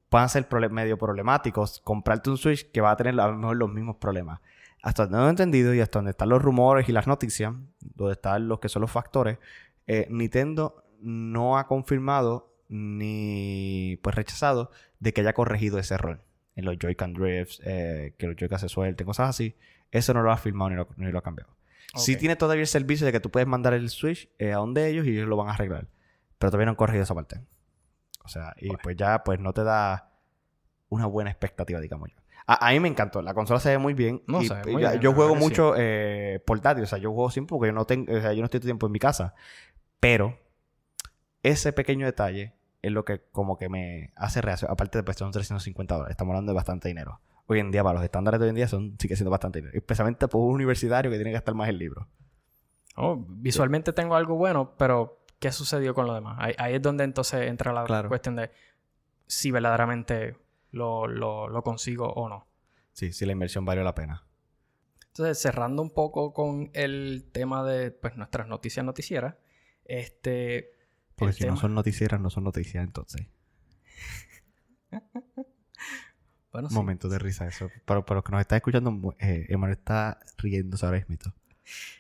puedan 0.10 0.30
ser 0.30 0.48
medio 0.72 0.98
problemáticos, 0.98 1.80
comprarte 1.82 2.30
un 2.30 2.38
Switch 2.38 2.70
que 2.72 2.82
va 2.82 2.92
a 2.92 2.96
tener 2.98 3.20
a 3.20 3.28
lo 3.28 3.38
mejor 3.38 3.58
los 3.58 3.70
mismos 3.72 3.98
problemas. 3.98 4.40
Hasta 4.82 5.06
donde 5.08 5.26
he 5.28 5.30
entendido 5.30 5.74
y 5.74 5.80
hasta 5.80 6.00
donde 6.00 6.12
están 6.12 6.28
los 6.30 6.42
rumores 6.42 6.90
y 6.90 6.92
las 6.92 7.08
noticias, 7.08 7.54
donde 7.80 8.14
están 8.14 8.48
los 8.48 8.60
que 8.60 8.68
son 8.68 8.82
los 8.82 8.92
factores, 8.92 9.38
eh, 9.88 10.08
Nintendo 10.10 10.84
no 11.00 11.58
ha 11.58 11.68
confirmado 11.68 12.54
ni 12.70 13.98
pues 14.02 14.16
rechazado 14.16 14.72
de 15.00 15.14
que 15.14 15.22
haya 15.22 15.34
corregido 15.34 15.80
ese 15.80 15.94
error 15.96 16.24
en 16.56 16.66
los 16.66 16.78
Joy-Con 16.78 17.14
drifts, 17.14 17.62
eh, 17.66 18.14
que 18.18 18.28
los 18.28 18.36
Joy-Con 18.36 18.60
se 18.60 18.70
suelten, 18.70 19.06
cosas 19.08 19.30
así. 19.30 19.56
Eso 19.92 20.14
no 20.14 20.22
lo 20.22 20.32
ha 20.32 20.38
firmado 20.38 20.70
ni 20.70 20.76
lo, 20.76 20.88
ni 20.98 21.12
lo 21.12 21.20
ha 21.20 21.24
cambiado. 21.24 21.56
Sí 21.96 22.14
Ok. 22.14 22.20
tiene 22.20 22.36
todavía 22.36 22.62
el 22.62 22.68
servicio 22.68 23.06
de 23.06 23.12
que 23.12 23.20
tú 23.20 23.30
puedes 23.32 23.48
mandar 23.48 23.74
el 23.74 23.90
Switch 23.90 24.30
eh, 24.40 24.54
a 24.54 24.58
donde 24.58 24.88
ellos 24.90 25.06
y 25.06 25.10
ellos 25.12 25.28
lo 25.28 25.36
van 25.38 25.50
a 25.50 25.54
arreglar. 25.54 25.88
Pero 26.38 26.52
todavía 26.52 26.66
no 26.66 26.72
han 26.72 26.76
corregido 26.76 27.04
esa 27.04 27.16
parte. 27.16 27.42
O 28.24 28.28
sea, 28.28 28.54
y 28.58 28.70
pues 28.78 28.96
ya 28.96 29.24
pues 29.24 29.40
no 29.40 29.54
te 29.54 29.64
da 29.64 30.12
una 30.90 31.06
buena 31.08 31.30
expectativa, 31.30 31.80
digamos 31.80 32.10
yo. 32.12 32.18
A, 32.46 32.68
a 32.68 32.72
mí 32.72 32.80
me 32.80 32.88
encantó. 32.88 33.22
La 33.22 33.34
consola 33.34 33.60
se 33.60 33.70
ve 33.70 33.78
muy 33.78 33.94
bien. 33.94 34.22
No, 34.28 34.42
y, 34.42 34.48
se 34.48 34.54
ve 34.56 34.62
y 34.72 34.74
muy 34.74 34.82
ya- 34.82 34.92
bien, 34.92 35.02
yo 35.02 35.14
juego 35.14 35.34
sí. 35.34 35.40
mucho 35.40 35.74
eh, 35.78 36.42
portátil. 36.46 36.84
O 36.84 36.88
sea, 36.88 36.98
yo 37.00 37.12
juego 37.14 37.30
siempre 37.32 37.52
porque 37.56 37.68
yo 37.70 37.74
no 37.74 37.86
tengo, 37.86 38.14
o 38.14 38.22
sea, 38.22 38.34
yo 38.34 38.40
no 38.40 38.46
estoy 38.46 38.60
todo 38.60 38.68
tiempo 38.68 38.86
en 38.88 38.92
mi 38.92 39.00
casa. 39.00 39.34
Pero 40.04 40.38
ese 41.44 41.72
pequeño 41.72 42.06
detalle 42.06 42.54
es 42.82 42.92
lo 42.92 43.06
que 43.06 43.22
como 43.32 43.58
que 43.58 43.70
me 43.70 44.12
hace 44.18 44.42
reacción. 44.42 44.70
Aparte 44.70 44.98
de 44.98 45.04
pues 45.04 45.16
son 45.16 45.32
350 45.32 45.96
dólares. 45.96 46.12
Estamos 46.12 46.32
hablando 46.34 46.52
de 46.52 46.56
bastante 46.58 46.90
dinero. 46.90 47.22
Hoy 47.48 47.60
en 47.60 47.72
día, 47.72 47.84
para 47.84 47.96
los 47.96 48.04
estándares 48.04 48.38
de 48.42 48.46
hoy 48.46 48.50
en 48.50 48.56
día, 48.56 48.68
son, 48.68 48.98
sigue 49.00 49.16
siendo 49.16 49.32
bastante 49.32 49.60
dinero. 49.60 49.78
Especialmente 49.78 50.28
por 50.28 50.42
un 50.42 50.56
universitario 50.56 51.10
que 51.10 51.16
tiene 51.16 51.30
que 51.30 51.36
gastar 51.36 51.56
más 51.56 51.70
el 51.70 51.78
libro. 51.78 52.10
Oh, 52.98 53.16
visualmente 53.30 53.94
tengo 53.94 54.16
algo 54.16 54.36
bueno, 54.36 54.76
pero 54.78 55.20
¿qué 55.40 55.54
sucedió 55.54 55.94
con 55.94 56.06
lo 56.06 56.14
demás? 56.14 56.36
Ahí, 56.40 56.54
ahí 56.58 56.76
es 56.76 56.82
donde 56.82 57.06
entonces 57.06 57.48
entra 57.48 57.72
la 57.72 57.86
Claro. 57.86 58.10
cuestión 58.10 58.36
de 58.36 58.52
si 59.26 59.52
verdaderamente 59.52 60.36
lo, 60.72 61.08
lo- 61.08 61.48
lo 61.48 61.64
consigo 61.64 62.08
o 62.12 62.28
no. 62.28 62.46
Sí, 62.92 63.14
sí, 63.14 63.26
la 63.26 63.32
inversión 63.32 63.64
valió 63.64 63.84
la 63.86 63.96
pena. 63.96 64.26
Entonces, 65.08 65.40
cerrando 65.42 65.82
un 65.82 65.92
poco 65.92 66.34
con 66.34 66.70
el 66.74 67.30
tema 67.32 67.64
de 67.64 67.92
pues, 67.92 68.18
nuestras 68.18 68.48
noticias 68.50 68.86
noticieras, 68.86 69.36
este... 69.86 70.72
Porque 71.16 71.32
el 71.32 71.38
si 71.38 71.46
no 71.46 71.58
son 71.58 71.76
noticieras, 71.76 72.20
no 72.20 72.30
son 72.30 72.44
noticias, 72.44 72.84
entonces. 72.84 73.28
Bueno, 76.54 76.70
sí. 76.70 76.76
Momentos 76.76 77.10
de 77.10 77.18
risa, 77.18 77.48
eso. 77.48 77.72
Para, 77.84 78.06
para 78.06 78.18
los 78.20 78.24
que 78.24 78.32
nos 78.32 78.42
están 78.42 78.58
escuchando, 78.58 79.16
eh, 79.18 79.48
Emanuel 79.50 79.80
está 79.80 80.20
riéndose 80.38 80.86
ahora 80.86 81.00
mismo. 81.00 81.34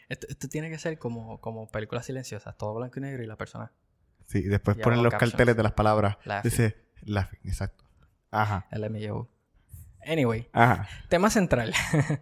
Esto, 0.09 0.27
esto 0.29 0.47
tiene 0.47 0.69
que 0.69 0.77
ser 0.77 0.99
como, 0.99 1.41
como 1.41 1.67
películas 1.67 2.05
silenciosas, 2.05 2.55
todo 2.55 2.75
blanco 2.75 2.99
y 2.99 3.01
negro 3.01 3.23
y 3.23 3.25
la 3.25 3.35
persona. 3.35 3.71
Sí, 4.27 4.37
y 4.39 4.43
después 4.43 4.77
ponen 4.77 5.01
los 5.01 5.11
captions. 5.11 5.31
carteles 5.31 5.57
de 5.57 5.63
las 5.63 5.71
palabras. 5.71 6.17
Laughing. 6.25 6.51
Dice, 6.51 6.77
laughing, 7.01 7.39
exacto. 7.45 7.83
Ajá, 8.29 8.67
LMAO. 8.71 9.27
Anyway, 10.05 10.47
ajá. 10.53 10.87
tema 11.09 11.29
central. 11.29 11.73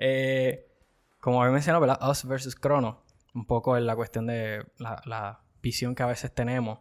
Eh, 0.00 0.70
como 1.18 1.42
había 1.42 1.52
mencionado, 1.52 1.80
¿verdad? 1.80 2.08
Us 2.08 2.24
versus 2.24 2.54
Chrono. 2.54 3.02
Un 3.38 3.46
poco 3.46 3.76
en 3.76 3.86
la 3.86 3.94
cuestión 3.94 4.26
de 4.26 4.64
la, 4.78 5.00
la 5.06 5.40
visión 5.62 5.94
que 5.94 6.02
a 6.02 6.06
veces 6.06 6.34
tenemos. 6.34 6.80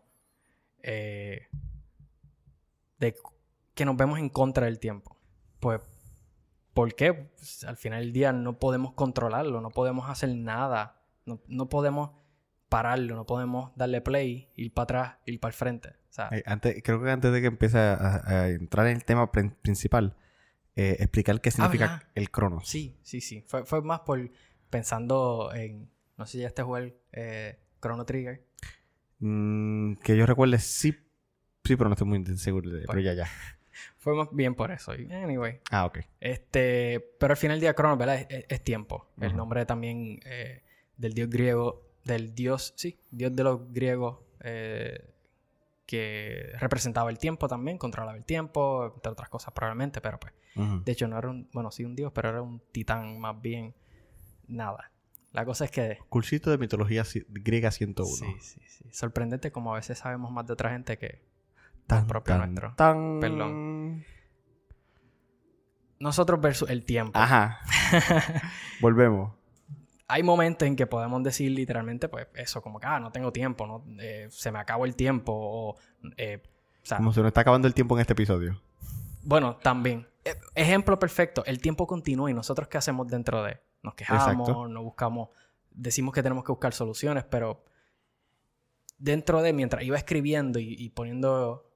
eh, 0.84 1.48
de 3.00 3.16
que 3.76 3.86
nos 3.86 3.96
vemos 3.96 4.18
en 4.20 4.30
contra 4.30 4.66
del 4.66 4.80
tiempo. 4.80 5.16
Pues, 5.60 5.82
¿por 6.74 6.96
qué? 6.96 7.14
Pues, 7.14 7.64
al 7.64 7.78
final 7.78 8.00
del 8.02 8.14
día 8.14 8.32
no 8.34 8.58
podemos 8.58 8.94
controlarlo, 8.94 9.62
no 9.62 9.70
podemos 9.70 10.10
hacer 10.10 10.30
nada. 10.36 11.02
No, 11.26 11.42
no 11.48 11.70
podemos 11.70 12.12
pararlo, 12.70 13.16
no 13.16 13.26
podemos 13.26 13.72
darle 13.76 14.02
play, 14.02 14.50
ir 14.56 14.74
para 14.74 14.84
atrás, 14.84 15.18
ir 15.26 15.40
para 15.40 15.50
el 15.52 15.54
frente. 15.56 15.90
O 16.10 16.14
sea, 16.14 16.30
Eh, 16.32 16.42
antes, 16.46 16.82
creo 16.84 17.02
que 17.04 17.12
antes 17.12 17.32
de 17.32 17.42
que 17.42 17.48
empiece 17.48 17.78
a, 17.78 18.22
a 18.26 18.50
entrar 18.50 18.88
en 18.88 18.96
el 18.98 19.06
tema 19.06 19.32
prin- 19.32 19.56
principal, 19.62 20.16
eh, 20.76 20.96
explicar 21.00 21.40
qué 21.42 21.52
significa 21.52 22.02
Ah, 22.04 22.10
el 22.16 22.32
Cronos. 22.32 22.68
Sí, 22.68 22.98
sí, 23.04 23.22
sí. 23.22 23.44
Fue, 23.48 23.64
fue 23.66 23.82
más 23.82 24.00
por 24.02 24.30
pensando 24.70 25.52
en. 25.54 25.90
No 26.18 26.26
sé 26.26 26.34
si 26.34 26.38
ya 26.40 26.48
este 26.48 26.64
juego 26.64 26.94
eh, 27.12 27.60
Chrono 27.82 28.06
Trigger. 28.06 28.44
Mm, 29.20 29.96
que 29.96 30.16
yo 30.18 30.26
recuerde, 30.26 30.60
sí, 30.60 30.92
sí, 31.64 31.76
pero 31.76 31.90
no 31.90 31.94
estoy 31.94 32.08
muy 32.08 32.26
seguro. 32.38 32.70
de- 32.70 32.86
pero 32.88 33.00
ya, 33.00 33.14
ya. 33.14 33.28
Fue 33.98 34.16
más 34.16 34.30
bien 34.32 34.56
por 34.56 34.72
eso. 34.72 34.92
Anyway. 34.92 35.60
Ah, 35.70 35.86
ok. 35.86 36.00
Este. 36.20 37.00
Pero 37.20 37.34
al 37.34 37.38
final 37.38 37.56
del 37.58 37.62
día, 37.62 37.76
Chrono, 37.76 37.96
¿verdad? 37.98 38.26
Es, 38.30 38.64
tiempo. 38.64 39.08
El 39.22 39.36
nombre 39.36 39.66
también 39.66 40.20
eh, 40.26 40.64
del 40.98 41.14
dios 41.14 41.30
griego. 41.30 41.84
Del 42.04 42.34
dios. 42.34 42.74
Sí, 42.76 43.00
dios 43.12 43.36
de 43.36 43.44
los 43.44 43.72
griegos. 43.72 44.20
eh, 44.42 45.14
que 45.86 46.52
representaba 46.60 47.10
el 47.10 47.18
tiempo 47.18 47.48
también, 47.48 47.78
controlaba 47.78 48.18
el 48.18 48.26
tiempo, 48.26 48.92
entre 48.94 49.10
otras 49.14 49.30
cosas 49.30 49.54
probablemente, 49.54 50.02
pero 50.02 50.20
pues. 50.20 50.34
De 50.84 50.92
hecho, 50.92 51.08
no 51.08 51.18
era 51.20 51.30
un. 51.30 51.48
Bueno, 51.54 51.70
sí, 51.70 51.86
un 51.86 51.96
dios, 51.96 52.12
pero 52.14 52.30
era 52.30 52.42
un 52.42 52.60
titán 52.72 53.20
más 53.20 53.40
bien. 53.40 53.76
Nada. 54.48 54.92
La 55.32 55.46
cosa 55.46 55.66
es 55.66 55.72
que. 55.72 56.00
Cursito 56.10 56.50
de 56.52 56.58
mitología 56.58 57.04
griega 57.30 57.72
101. 57.72 58.16
Sí, 58.16 58.26
sí, 58.40 58.62
sí. 58.68 58.86
Sorprendente 58.92 59.52
como 59.52 59.74
a 59.74 59.76
veces 59.78 60.00
sabemos 60.00 60.32
más 60.32 60.46
de 60.48 60.54
otra 60.54 60.72
gente 60.72 60.98
que 60.98 61.22
Tan, 61.86 62.06
propio 62.08 62.36
tan, 62.36 62.54
nuestro. 62.54 62.74
tan. 62.76 63.20
Perdón. 63.20 64.04
nosotros 66.00 66.40
versus 66.42 66.70
el 66.70 66.84
tiempo. 66.86 67.18
Ajá. 67.18 67.60
Volvemos. 68.82 69.34
Hay 70.10 70.24
momentos 70.24 70.66
en 70.68 70.76
que 70.76 70.88
podemos 70.88 71.22
decir 71.24 71.52
literalmente, 71.52 72.08
pues, 72.08 72.28
eso, 72.36 72.62
como 72.62 72.80
que, 72.80 72.88
ah, 72.88 73.00
no 73.00 73.12
tengo 73.12 73.32
tiempo, 73.34 73.68
no, 73.68 73.84
Eh, 74.00 74.28
se 74.30 74.52
me 74.52 74.60
acabó 74.60 74.86
el 74.86 74.96
tiempo, 74.96 75.34
o, 75.36 75.76
eh, 76.16 76.42
o 76.82 76.86
sea, 76.86 76.98
Como 76.98 77.12
se 77.12 77.20
nos 77.20 77.28
está 77.28 77.42
acabando 77.42 77.68
el 77.68 77.74
tiempo 77.74 77.96
en 77.98 78.02
este 78.02 78.14
episodio. 78.14 78.62
bueno, 79.24 79.58
también. 79.58 80.08
Eh, 80.24 80.36
Ejemplo 80.56 80.98
perfecto, 81.00 81.44
el 81.46 81.60
tiempo 81.60 81.88
continúa 81.88 82.32
y 82.32 82.34
nosotros 82.34 82.68
qué 82.70 82.78
hacemos 82.78 83.08
dentro 83.10 83.44
de, 83.44 83.60
nos 83.88 83.96
quejamos, 83.96 84.48
Exacto. 84.48 84.68
no 84.68 84.84
buscamos, 84.84 85.30
decimos 85.72 86.14
que 86.14 86.22
tenemos 86.24 86.44
que 86.44 86.52
buscar 86.52 86.74
soluciones, 86.74 87.24
pero 87.26 87.64
dentro 88.98 89.42
de, 89.42 89.54
mientras 89.54 89.84
iba 89.84 89.98
escribiendo 89.98 90.60
y, 90.60 90.74
y 90.78 90.90
poniendo 90.90 91.72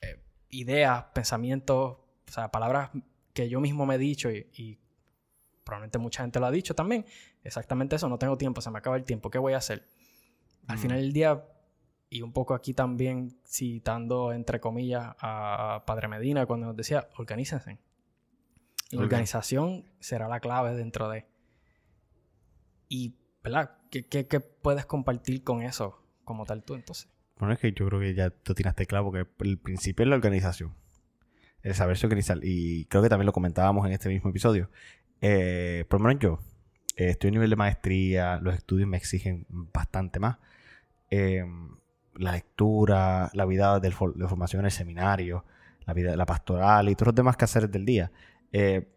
eh, 0.00 0.22
ideas, 0.50 1.04
pensamientos, 1.14 1.98
o 1.98 2.30
sea, 2.32 2.50
palabras 2.50 2.90
que 3.32 3.48
yo 3.48 3.60
mismo 3.60 3.86
me 3.86 3.94
he 3.96 3.98
dicho 3.98 4.30
y, 4.30 4.46
y 4.54 4.78
probablemente 5.64 5.98
mucha 5.98 6.22
gente 6.22 6.38
lo 6.40 6.46
ha 6.46 6.50
dicho 6.50 6.74
también, 6.74 7.04
exactamente 7.42 7.96
eso, 7.96 8.08
no 8.08 8.18
tengo 8.18 8.36
tiempo, 8.38 8.60
se 8.60 8.70
me 8.70 8.78
acaba 8.78 8.96
el 8.96 9.04
tiempo, 9.04 9.30
¿qué 9.30 9.38
voy 9.38 9.52
a 9.54 9.58
hacer? 9.58 9.86
Al 10.68 10.76
Mm. 10.76 10.80
final 10.80 11.00
del 11.00 11.12
día, 11.12 11.44
y 12.08 12.22
un 12.22 12.32
poco 12.32 12.54
aquí 12.54 12.72
también 12.72 13.36
citando 13.44 14.32
entre 14.32 14.60
comillas 14.60 15.14
a 15.18 15.82
Padre 15.86 16.06
Medina 16.08 16.46
cuando 16.46 16.66
nos 16.66 16.76
decía, 16.76 17.08
organícense. 17.16 17.78
La 18.90 18.98
Ok. 18.98 19.04
organización 19.04 19.84
será 20.00 20.28
la 20.28 20.40
clave 20.40 20.74
dentro 20.74 21.08
de... 21.08 21.26
Y, 22.88 23.14
¿verdad? 23.42 23.72
¿Qué, 23.90 24.06
qué, 24.06 24.26
qué 24.26 24.40
puedes 24.40 24.86
compartir 24.86 25.42
con 25.42 25.62
eso 25.62 26.02
como 26.24 26.44
tal 26.44 26.62
tú 26.62 26.74
entonces? 26.74 27.08
Bueno, 27.38 27.52
es 27.54 27.60
que 27.60 27.72
yo 27.72 27.86
creo 27.86 28.00
que 28.00 28.14
ya 28.14 28.30
tú 28.30 28.54
tiraste 28.54 28.86
claro 28.86 29.04
porque 29.06 29.26
el 29.40 29.58
principio 29.58 30.04
es 30.04 30.08
la 30.08 30.16
organización. 30.16 30.74
El 31.62 31.74
saberse 31.74 32.06
organizar. 32.06 32.38
Y 32.42 32.84
creo 32.86 33.02
que 33.02 33.08
también 33.08 33.26
lo 33.26 33.32
comentábamos 33.32 33.86
en 33.86 33.92
este 33.92 34.08
mismo 34.08 34.30
episodio. 34.30 34.70
Eh, 35.20 35.84
por 35.88 36.00
lo 36.00 36.06
menos 36.08 36.22
yo 36.22 36.38
eh, 36.96 37.10
estoy 37.10 37.28
a 37.28 37.32
nivel 37.32 37.50
de 37.50 37.56
maestría, 37.56 38.38
los 38.40 38.54
estudios 38.54 38.88
me 38.88 38.96
exigen 38.96 39.46
bastante 39.48 40.20
más. 40.20 40.38
Eh, 41.10 41.44
la 42.14 42.32
lectura, 42.32 43.30
la 43.34 43.44
vida 43.44 43.80
del 43.80 43.92
for- 43.92 44.14
de 44.14 44.26
formación 44.28 44.60
en 44.60 44.66
el 44.66 44.72
seminario, 44.72 45.44
la 45.86 45.92
vida 45.92 46.16
la 46.16 46.24
pastoral 46.26 46.88
y 46.88 46.94
todos 46.94 47.08
los 47.08 47.14
demás 47.16 47.36
quehaceres 47.36 47.70
del 47.70 47.84
día. 47.84 48.10
Eh, 48.52 48.88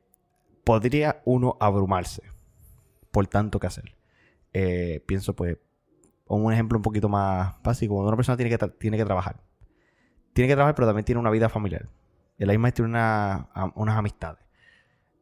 podría 0.64 1.22
uno 1.26 1.58
abrumarse 1.60 2.24
por 3.12 3.28
tanto 3.28 3.60
que 3.60 3.68
hacer. 3.68 3.96
Eh, 4.54 5.04
pienso 5.06 5.36
pues 5.36 5.58
un 6.28 6.54
ejemplo 6.54 6.78
un 6.78 6.84
poquito 6.84 7.10
más 7.10 7.56
básico, 7.64 7.96
cuando 7.96 8.10
una 8.10 8.18
persona 8.18 8.38
tiene 8.38 8.56
que, 8.56 8.68
tiene 8.80 8.98
que 8.98 9.06
trabajar. 9.06 9.42
Tiene 10.34 10.48
que 10.48 10.56
trabajar, 10.56 10.76
pero 10.76 10.88
también 10.88 11.06
tiene 11.06 11.20
una 11.20 11.32
vida 11.32 11.50
familiar. 11.50 11.90
La 12.38 12.54
misma 12.54 12.72
tiene 12.72 12.90
una- 12.90 13.50
unas 13.76 13.98
amistades. 13.98 14.40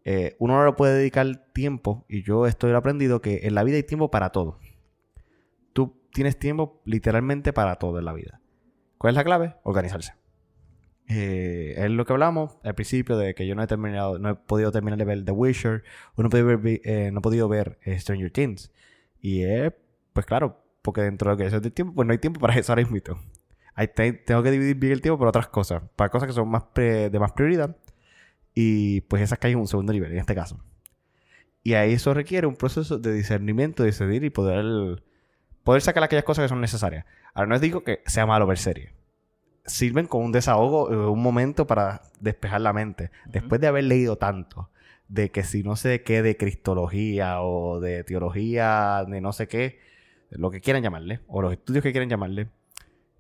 Eh, 0.04 0.36
uno 0.40 0.56
no 0.58 0.66
le 0.66 0.74
puede 0.74 0.98
dedicar 0.98 1.50
tiempo, 1.54 2.06
y 2.08 2.24
yo 2.24 2.46
esto 2.46 2.68
lo 2.68 2.74
he 2.74 2.78
aprendido, 2.78 3.22
que 3.22 3.42
en 3.44 3.56
la 3.56 3.63
vida 3.63 3.78
hay 3.78 3.84
tiempo 3.84 4.12
para 4.12 4.32
todo. 4.32 4.60
Tú 5.74 5.98
tienes 6.13 6.38
tiempo 6.38 6.82
literalmente 6.86 7.54
para 7.54 7.76
todo 7.78 8.00
en 8.00 8.06
la 8.06 8.13
vida. 8.13 8.40
¿Cuál 8.98 9.12
es 9.13 9.16
la 9.16 9.24
clave? 9.24 9.56
Organizarse. 9.63 10.13
Eh, 11.10 11.76
es 11.78 11.89
lo 11.89 12.06
que 12.06 12.12
hablamos 12.13 12.58
al 12.63 12.76
principio 12.76 13.17
de 13.17 13.34
que 13.34 13.48
yo 13.48 13.56
no 13.56 13.63
he 13.63 13.67
terminado, 13.67 14.20
no 14.20 14.30
he 14.32 14.36
podido 14.36 14.72
terminar 14.72 15.00
de 15.00 15.06
ver 15.06 15.24
The 15.24 15.32
Witcher, 15.32 15.84
o 16.15 16.22
no 16.22 16.28
he 16.28 16.32
podido 16.32 16.48
ver, 16.60 16.82
eh, 16.84 17.12
no 17.12 17.20
he 17.20 17.22
podido 17.22 17.48
ver 17.48 17.78
eh, 17.84 17.98
Stranger 18.00 18.32
Things. 18.32 18.72
Y 19.22 19.43
es, 19.43 19.72
pues 20.13 20.26
claro, 20.26 20.62
porque 20.82 21.02
dentro 21.02 21.30
de 21.30 21.34
lo 21.34 21.38
que 21.38 21.56
es 21.56 21.62
del 21.62 21.72
tiempo, 21.72 21.93
pues 21.96 22.06
no 22.06 22.12
hay 22.12 22.17
tiempo 22.20 22.39
para 22.39 22.56
eso 22.56 22.72
ahora 22.74 22.84
mismo. 22.86 23.17
Ahí 23.74 23.88
te- 23.88 24.13
tengo 24.13 24.43
que 24.43 24.52
dividir 24.52 24.76
bien 24.76 24.93
el 24.93 25.02
tiempo 25.02 25.17
por 25.17 25.28
otras 25.28 25.48
cosas, 25.48 25.84
para 25.96 26.10
cosas 26.10 26.28
que 26.28 26.34
son 26.34 26.50
más 26.50 26.63
pre- 26.74 27.10
de 27.10 27.20
más 27.20 27.32
prioridad. 27.32 27.76
Y 28.54 29.02
pues 29.02 29.22
esas 29.22 29.39
caen 29.39 29.54
en 29.54 29.60
un 29.62 29.67
segundo 29.67 29.93
nivel, 29.93 30.12
en 30.12 30.17
este 30.20 30.36
caso. 30.36 30.60
Y 31.63 31.74
ahí 31.76 31.93
eso 31.93 32.13
requiere 32.13 32.48
un 32.48 32.56
proceso 32.56 32.98
de 32.98 33.13
discernimiento, 33.13 33.84
de 33.84 33.89
decidir 33.91 34.24
y 34.24 34.30
poder, 34.30 35.04
poder 35.63 35.82
sacar 35.82 36.04
aquellas 36.04 36.24
cosas 36.26 36.46
que 36.46 36.50
son 36.50 36.62
necesarias. 36.62 37.06
Ahora 37.34 37.50
no 37.50 37.60
digo 37.60 37.84
que 37.84 38.02
sea 38.08 38.26
malo 38.26 38.48
ver 38.48 38.58
series. 38.58 38.91
Sirven 39.68 40.08
como 40.08 40.26
un 40.26 40.32
desahogo, 40.32 40.92
eh, 40.92 40.96
un 41.08 41.22
momento 41.22 41.68
para 41.68 42.02
despejar 42.20 42.62
la 42.62 42.74
mente. 42.74 43.12
Después 43.28 43.62
de 43.62 43.68
haber 43.68 43.84
leído 43.84 44.16
tanto, 44.18 44.70
de 45.10 45.30
que 45.32 45.44
si 45.44 45.62
no 45.64 45.76
sé 45.76 46.02
qué 46.04 46.22
de 46.22 46.36
cristología 46.38 47.42
o 47.42 47.80
de 47.80 48.04
teología, 48.04 49.06
de 49.08 49.22
no 49.22 49.34
sé 49.34 49.48
qué, 49.48 49.80
lo 50.32 50.50
que 50.52 50.62
quieran 50.62 50.84
llamarle, 50.84 51.20
o 51.28 51.42
los 51.42 51.52
estudios 51.54 51.84
que 51.84 51.92
quieran 51.92 52.10
llamarle, 52.10 52.50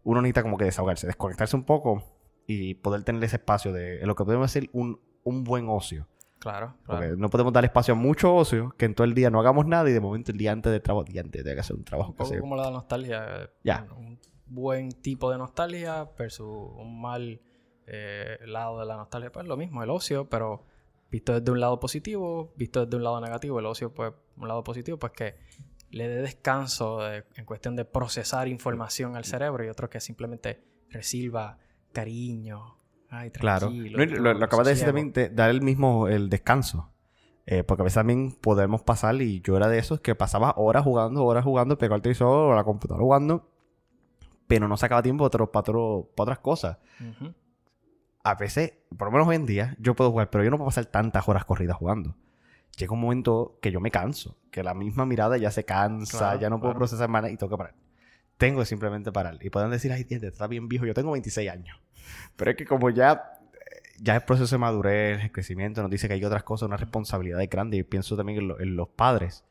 uno 0.03 0.21
necesita 0.21 0.41
como 0.43 0.57
que 0.57 0.65
desahogarse, 0.65 1.05
desconectarse 1.07 1.55
un 1.55 1.63
poco 1.63 2.03
y 2.47 2.75
poder 2.75 3.03
tener 3.03 3.23
ese 3.23 3.35
espacio 3.37 3.73
de 3.73 4.05
lo 4.05 4.15
que 4.15 4.23
podemos 4.23 4.51
decir 4.53 4.69
un, 4.73 4.99
un 5.23 5.43
buen 5.43 5.67
ocio. 5.69 6.07
Claro, 6.39 6.75
Porque 6.85 7.01
claro. 7.07 7.17
no 7.17 7.29
podemos 7.29 7.51
dar 7.51 7.65
espacio 7.65 7.93
a 7.93 7.97
mucho 7.97 8.33
ocio, 8.35 8.73
que 8.77 8.85
en 8.85 8.93
todo 8.93 9.05
el 9.05 9.13
día 9.15 9.29
no 9.29 9.39
hagamos 9.39 9.65
nada 9.65 9.89
y 9.89 9.93
de 9.93 9.99
momento 9.99 10.31
el 10.31 10.37
día 10.37 10.51
antes 10.51 10.71
del 10.71 10.81
trabajo, 10.81 11.03
día 11.03 11.21
antes 11.21 11.43
de 11.43 11.53
que 11.55 11.59
hacer 11.59 11.75
un 11.75 11.83
trabajo. 11.83 12.11
Un 12.11 12.15
poco 12.17 12.39
como 12.39 12.55
la 12.55 12.69
nostalgia. 12.71 13.25
eh, 13.43 13.49
Ya. 13.63 13.85
Un 13.97 14.17
buen 14.49 14.91
tipo 14.91 15.31
de 15.31 15.37
nostalgia 15.37 16.09
versus 16.17 16.47
un 16.75 17.01
mal 17.01 17.41
eh, 17.85 18.37
lado 18.45 18.79
de 18.79 18.85
la 18.85 18.95
nostalgia. 18.97 19.31
Pues 19.31 19.45
lo 19.45 19.57
mismo, 19.57 19.83
el 19.83 19.89
ocio, 19.89 20.29
pero 20.29 20.63
visto 21.09 21.39
desde 21.39 21.51
un 21.51 21.59
lado 21.59 21.79
positivo, 21.79 22.51
visto 22.55 22.85
desde 22.85 22.97
un 22.97 23.03
lado 23.03 23.21
negativo. 23.21 23.59
El 23.59 23.65
ocio, 23.65 23.93
pues, 23.93 24.13
un 24.35 24.47
lado 24.47 24.63
positivo, 24.63 24.97
pues 24.97 25.13
que 25.13 25.35
le 25.91 26.07
dé 26.07 26.21
descanso 26.21 26.99
de- 26.99 27.23
en 27.35 27.45
cuestión 27.45 27.75
de 27.75 27.85
procesar 27.85 28.47
información 28.47 29.15
al 29.15 29.23
cerebro 29.25 29.63
y 29.63 29.69
otro 29.69 29.89
que 29.89 29.99
simplemente 30.01 30.61
reciba 30.89 31.57
cariño. 31.93 32.75
Ay, 33.09 33.31
Claro. 33.31 33.69
No, 33.69 34.05
lo, 34.05 34.33
lo 34.33 34.45
acabas 34.45 34.65
de 34.65 34.71
decir 34.73 34.85
también, 34.85 35.13
de 35.13 35.29
dar 35.29 35.49
el 35.49 35.61
mismo 35.61 36.07
el 36.09 36.29
descanso. 36.29 36.91
Eh, 37.45 37.63
porque 37.63 37.83
a 37.83 37.85
veces 37.85 37.95
también 37.95 38.33
podemos 38.33 38.81
pasar, 38.81 39.15
y 39.21 39.39
yo 39.39 39.55
era 39.55 39.69
de 39.69 39.77
esos 39.79 40.01
que 40.01 40.13
pasaba 40.15 40.53
horas 40.57 40.83
jugando, 40.83 41.23
horas 41.23 41.45
jugando, 41.45 41.77
pegado 41.77 41.95
al 41.95 42.01
televisor 42.01 42.51
o 42.51 42.53
la 42.55 42.65
computadora 42.65 43.01
jugando, 43.01 43.49
pero 44.47 44.67
no 44.67 44.77
sacaba 44.77 45.01
tiempo 45.03 45.29
para, 45.29 45.43
otras 45.77 46.39
cosas. 46.39 46.77
A 48.23 48.35
veces, 48.35 48.73
por 48.97 49.07
lo 49.07 49.11
menos 49.13 49.27
hoy 49.27 49.35
en 49.37 49.45
día, 49.45 49.75
yo 49.79 49.95
puedo 49.95 50.11
jugar, 50.11 50.29
pero 50.29 50.43
yo 50.43 50.49
no 50.49 50.57
puedo 50.57 50.67
pasar 50.67 50.85
tantas 50.87 51.27
horas 51.29 51.45
corridas 51.45 51.77
jugando. 51.77 52.15
Llega 52.77 52.93
un 52.93 52.99
momento 53.01 53.57
que 53.61 53.71
yo 53.71 53.79
me 53.79 53.89
canso, 53.89 54.37
que 54.51 54.63
la 54.63 54.73
misma 54.73 55.05
mirada 55.05 55.37
ya 55.37 55.49
se 55.49 55.63
cansa, 55.63 56.17
Claro, 56.19 56.39
ya 56.39 56.49
no 56.49 56.59
puedo 56.59 56.71
claro. 56.73 56.79
procesar 56.79 57.09
más 57.09 57.29
y 57.31 57.37
tengo 57.37 57.49
que 57.51 57.57
parar. 57.57 57.75
Tengo 58.37 58.59
que 58.59 58.65
simplemente 58.65 59.11
parar. 59.11 59.37
Y 59.41 59.49
pueden 59.49 59.71
decir, 59.71 59.91
ay, 59.91 60.03
diente, 60.03 60.27
estás 60.27 60.47
bien 60.49 60.67
viejo. 60.67 60.85
Yo 60.85 60.93
tengo 60.93 61.11
26 61.11 61.49
años. 61.49 61.79
Pero 62.35 62.51
es 62.51 62.57
que 62.57 62.65
como 62.65 62.89
ya, 62.91 63.39
ya 63.99 64.15
el 64.15 64.21
proceso 64.21 64.55
de 64.55 64.59
madurez, 64.59 65.23
el 65.23 65.31
crecimiento, 65.31 65.81
nos 65.81 65.89
dice 65.89 66.07
que 66.07 66.13
hay 66.15 66.23
otras 66.23 66.43
cosas, 66.43 66.67
una 66.67 66.77
responsabilidad 66.77 67.39
grande. 67.49 67.77
Y 67.77 67.83
pienso 67.83 68.15
también 68.15 68.39
en, 68.39 68.47
lo- 68.49 68.59
en 68.59 68.75
los 68.75 68.89
padres. 68.89 69.43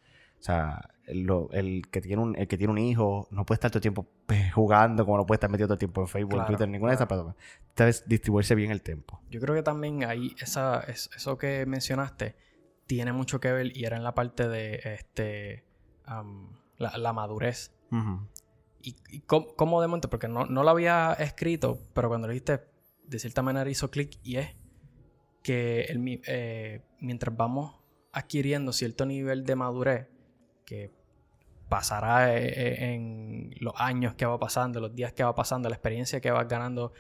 O 0.46 0.52
sea, 0.52 0.90
el, 1.06 1.28
el, 1.50 1.88
que 1.90 2.00
tiene 2.00 2.22
un, 2.22 2.36
el 2.38 2.46
que 2.46 2.56
tiene 2.56 2.72
un 2.72 2.78
hijo 2.78 3.26
no 3.32 3.44
puede 3.44 3.56
estar 3.56 3.68
todo 3.68 3.78
el 3.78 3.82
tiempo 3.82 4.06
pues, 4.26 4.52
jugando 4.54 5.04
como 5.04 5.16
no 5.16 5.26
puede 5.26 5.38
estar 5.38 5.50
metido 5.50 5.66
todo 5.66 5.74
el 5.74 5.80
tiempo 5.80 6.02
en 6.02 6.06
Facebook, 6.06 6.46
Twitter, 6.46 6.68
ninguna 6.68 6.92
de 6.92 6.94
esas 6.94 7.08
plataformas. 7.08 7.36
Entonces, 7.70 8.04
distribuirse 8.06 8.54
bien 8.54 8.70
el 8.70 8.80
tiempo. 8.80 9.20
Yo 9.28 9.40
creo 9.40 9.56
que 9.56 9.64
también 9.64 10.04
ahí, 10.04 10.36
esa, 10.38 10.84
eso 10.86 11.36
que 11.36 11.66
mencionaste, 11.66 12.36
tiene 12.86 13.12
mucho 13.12 13.40
que 13.40 13.50
ver 13.50 13.76
y 13.76 13.86
era 13.86 13.96
en 13.96 14.04
la 14.04 14.14
parte 14.14 14.48
de 14.48 14.80
este 14.84 15.64
la, 16.78 17.12
madurez. 17.12 17.74
Y, 18.82 18.94
y 19.10 19.20
cómo, 19.22 19.80
de 19.80 19.88
momento, 19.88 20.08
porque 20.08 20.28
no, 20.28 20.46
no 20.46 20.62
lo 20.62 20.70
había 20.70 21.12
escrito, 21.14 21.80
pero 21.92 22.06
cuando 22.06 22.28
lo 22.28 22.34
dijiste, 22.34 22.60
de 23.04 23.18
cierta 23.18 23.42
manera 23.42 23.68
hizo 23.68 23.90
clic 23.90 24.20
y 24.22 24.36
es 24.36 24.54
que 25.42 25.86
el, 25.86 26.20
eh, 26.28 26.82
mientras 27.00 27.36
vamos 27.36 27.74
adquiriendo 28.12 28.72
cierto 28.72 29.06
nivel 29.06 29.44
de 29.44 29.56
madurez, 29.56 30.08
que 30.66 30.92
pasará 31.70 32.36
eh, 32.36 32.48
eh, 32.48 32.94
en 32.94 33.54
los 33.60 33.72
años 33.76 34.14
que 34.14 34.26
va 34.26 34.38
pasando, 34.38 34.80
los 34.80 34.94
días 34.94 35.12
que 35.12 35.24
va 35.24 35.34
pasando, 35.34 35.70
la 35.70 35.76
experiencia 35.76 36.20
que 36.20 36.30
vas 36.30 36.46
ganando 36.46 36.92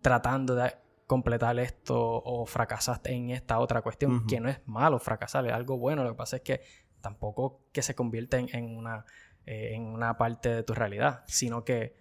tratando 0.00 0.54
de 0.54 0.72
completar 1.06 1.58
esto 1.58 1.96
o 1.98 2.46
fracasaste 2.46 3.12
en 3.12 3.30
esta 3.30 3.58
otra 3.58 3.82
cuestión, 3.82 4.26
que 4.26 4.40
no 4.40 4.48
es 4.48 4.60
malo 4.66 4.98
fracasar, 4.98 5.46
es 5.46 5.52
algo 5.52 5.78
bueno, 5.78 6.04
lo 6.04 6.10
que 6.10 6.16
pasa 6.16 6.36
es 6.36 6.42
que 6.42 6.60
tampoco 7.00 7.62
que 7.72 7.82
se 7.82 7.94
convierta 7.94 8.38
en, 8.38 8.76
una, 8.76 9.04
eh, 9.46 9.72
en 9.74 9.86
una 9.86 10.16
parte 10.18 10.50
de 10.50 10.62
tu 10.62 10.74
realidad, 10.74 11.24
sino 11.26 11.64
que 11.64 11.96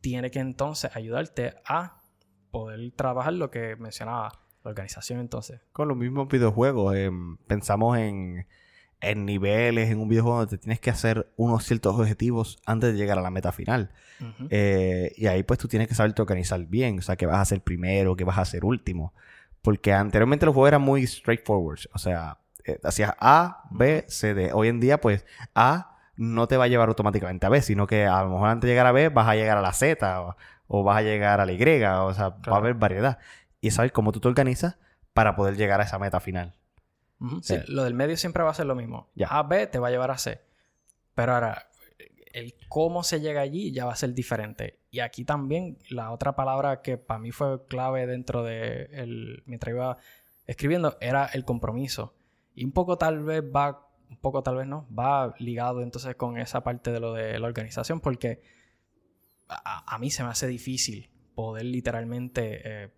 tiene 0.00 0.30
que 0.30 0.38
entonces 0.38 0.94
ayudarte 0.94 1.54
a 1.66 2.00
poder 2.50 2.92
trabajar 2.92 3.32
lo 3.32 3.50
que 3.50 3.74
mencionaba 3.76 4.32
la 4.62 4.70
organización 4.70 5.18
entonces. 5.18 5.60
Con 5.72 5.88
los 5.88 5.96
mismos 5.96 6.28
videojuegos, 6.28 6.94
em, 6.94 7.36
pensamos 7.48 7.98
en 7.98 8.46
en 9.00 9.26
niveles, 9.26 9.90
en 9.90 10.00
un 10.00 10.08
videojuego 10.08 10.38
donde 10.38 10.56
te 10.56 10.58
tienes 10.58 10.80
que 10.80 10.90
hacer 10.90 11.30
unos 11.36 11.64
ciertos 11.64 11.98
objetivos 11.98 12.58
antes 12.66 12.92
de 12.92 12.98
llegar 12.98 13.18
a 13.18 13.22
la 13.22 13.30
meta 13.30 13.52
final. 13.52 13.90
Eh, 14.48 15.12
y 15.16 15.26
ahí 15.26 15.42
pues 15.42 15.58
tú 15.58 15.68
tienes 15.68 15.88
que 15.88 15.94
saberte 15.94 16.22
organizar 16.22 16.64
bien, 16.66 16.98
o 16.98 17.02
sea, 17.02 17.16
que 17.16 17.26
vas 17.26 17.36
a 17.36 17.40
hacer 17.42 17.60
primero, 17.60 18.16
que 18.16 18.24
vas 18.24 18.38
a 18.38 18.42
hacer 18.42 18.64
último. 18.64 19.12
Porque 19.62 19.92
anteriormente 19.92 20.46
los 20.46 20.54
juegos 20.54 20.68
eran 20.68 20.82
muy 20.82 21.06
straightforward, 21.06 21.80
o 21.92 21.98
sea, 21.98 22.38
eh, 22.64 22.78
hacías 22.82 23.14
A, 23.18 23.64
B, 23.70 24.04
C, 24.08 24.34
D. 24.34 24.52
Hoy 24.52 24.68
en 24.68 24.80
día 24.80 25.00
pues 25.00 25.26
A 25.54 25.98
no 26.16 26.46
te 26.46 26.56
va 26.56 26.64
a 26.64 26.68
llevar 26.68 26.88
automáticamente 26.88 27.46
a 27.46 27.48
B, 27.48 27.60
sino 27.60 27.86
que 27.86 28.06
a 28.06 28.22
lo 28.22 28.30
mejor 28.30 28.48
antes 28.48 28.68
de 28.68 28.72
llegar 28.72 28.86
a 28.86 28.92
B 28.92 29.08
vas 29.08 29.28
a 29.28 29.34
llegar 29.34 29.58
a 29.58 29.62
la 29.62 29.72
Z 29.72 30.36
o, 30.68 30.82
vas 30.82 30.98
a 30.98 31.02
llegar 31.02 31.40
a 31.40 31.46
la 31.46 31.52
Y, 31.52 31.58
o 31.58 32.14
sea, 32.14 32.28
va 32.30 32.54
a 32.54 32.56
haber 32.56 32.74
variedad. 32.74 33.18
Y 33.60 33.70
sabes 33.70 33.92
cómo 33.92 34.12
tú 34.12 34.20
te 34.20 34.28
organizas 34.28 34.78
para 35.12 35.36
poder 35.36 35.56
llegar 35.56 35.80
a 35.80 35.84
esa 35.84 35.98
meta 35.98 36.20
final 36.20 36.54
lo 37.68 37.84
del 37.84 37.94
medio 37.94 38.16
siempre 38.16 38.42
va 38.42 38.50
a 38.50 38.54
ser 38.54 38.66
lo 38.66 38.74
mismo. 38.74 39.10
Ya. 39.14 39.28
A, 39.28 39.42
B 39.42 39.66
te 39.66 39.78
va 39.78 39.88
a 39.88 39.90
llevar 39.90 40.10
a 40.10 40.18
C. 40.18 40.42
Pero 41.14 41.34
ahora, 41.34 41.68
el 42.32 42.54
cómo 42.68 43.04
se 43.04 43.20
llega 43.20 43.40
allí 43.40 43.72
ya 43.72 43.86
va 43.86 43.92
a 43.92 43.96
ser 43.96 44.12
diferente. 44.14 44.80
Y 44.90 45.00
aquí 45.00 45.24
también 45.24 45.78
la 45.88 46.10
otra 46.10 46.34
palabra 46.34 46.82
que 46.82 46.98
para 46.98 47.20
mí 47.20 47.30
fue 47.30 47.64
clave 47.66 48.06
dentro 48.06 48.42
de 48.42 48.88
el, 48.92 49.42
mientras 49.46 49.72
iba 49.72 49.96
escribiendo 50.46 50.96
era 51.00 51.26
el 51.26 51.44
compromiso. 51.44 52.14
Y 52.54 52.64
un 52.64 52.72
poco 52.72 52.98
tal 52.98 53.22
vez 53.22 53.42
va, 53.42 53.88
un 54.10 54.18
poco 54.18 54.42
tal 54.42 54.56
vez 54.56 54.66
no, 54.66 54.86
va 54.96 55.34
ligado 55.38 55.82
entonces 55.82 56.16
con 56.16 56.36
esa 56.38 56.62
parte 56.62 56.90
de 56.90 57.00
lo 57.00 57.12
de 57.12 57.38
la 57.38 57.46
organización 57.46 58.00
porque 58.00 58.42
a, 59.48 59.98
mí 59.98 60.10
se 60.10 60.22
me 60.24 60.30
hace 60.30 60.46
difícil 60.46 61.10
poder 61.34 61.66
literalmente 61.66 62.60
eh, 62.64 62.90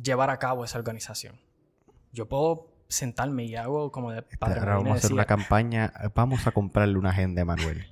llevar 0.00 0.30
a 0.30 0.38
cabo 0.38 0.64
esa 0.64 0.78
organización 0.78 1.40
yo 2.16 2.26
puedo 2.26 2.72
sentarme 2.88 3.44
y 3.44 3.54
hago 3.56 3.92
como 3.92 4.10
de 4.10 4.22
padre 4.22 4.60
Vamos 4.60 4.92
a 4.92 4.94
hacer 4.94 5.12
una 5.12 5.26
campaña, 5.26 5.92
vamos 6.14 6.46
a 6.46 6.52
comprarle 6.52 6.98
una 6.98 7.10
agenda 7.10 7.42
a 7.42 7.44
Manuel. 7.44 7.84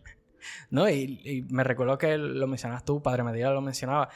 no, 0.70 0.88
y, 0.88 1.46
me 1.50 1.62
recuerdo 1.62 1.98
que 1.98 2.16
lo 2.16 2.46
mencionas 2.46 2.84
tú, 2.84 3.02
Padre 3.02 3.22
Medina 3.22 3.50
lo 3.50 3.60
mencionaba, 3.60 4.08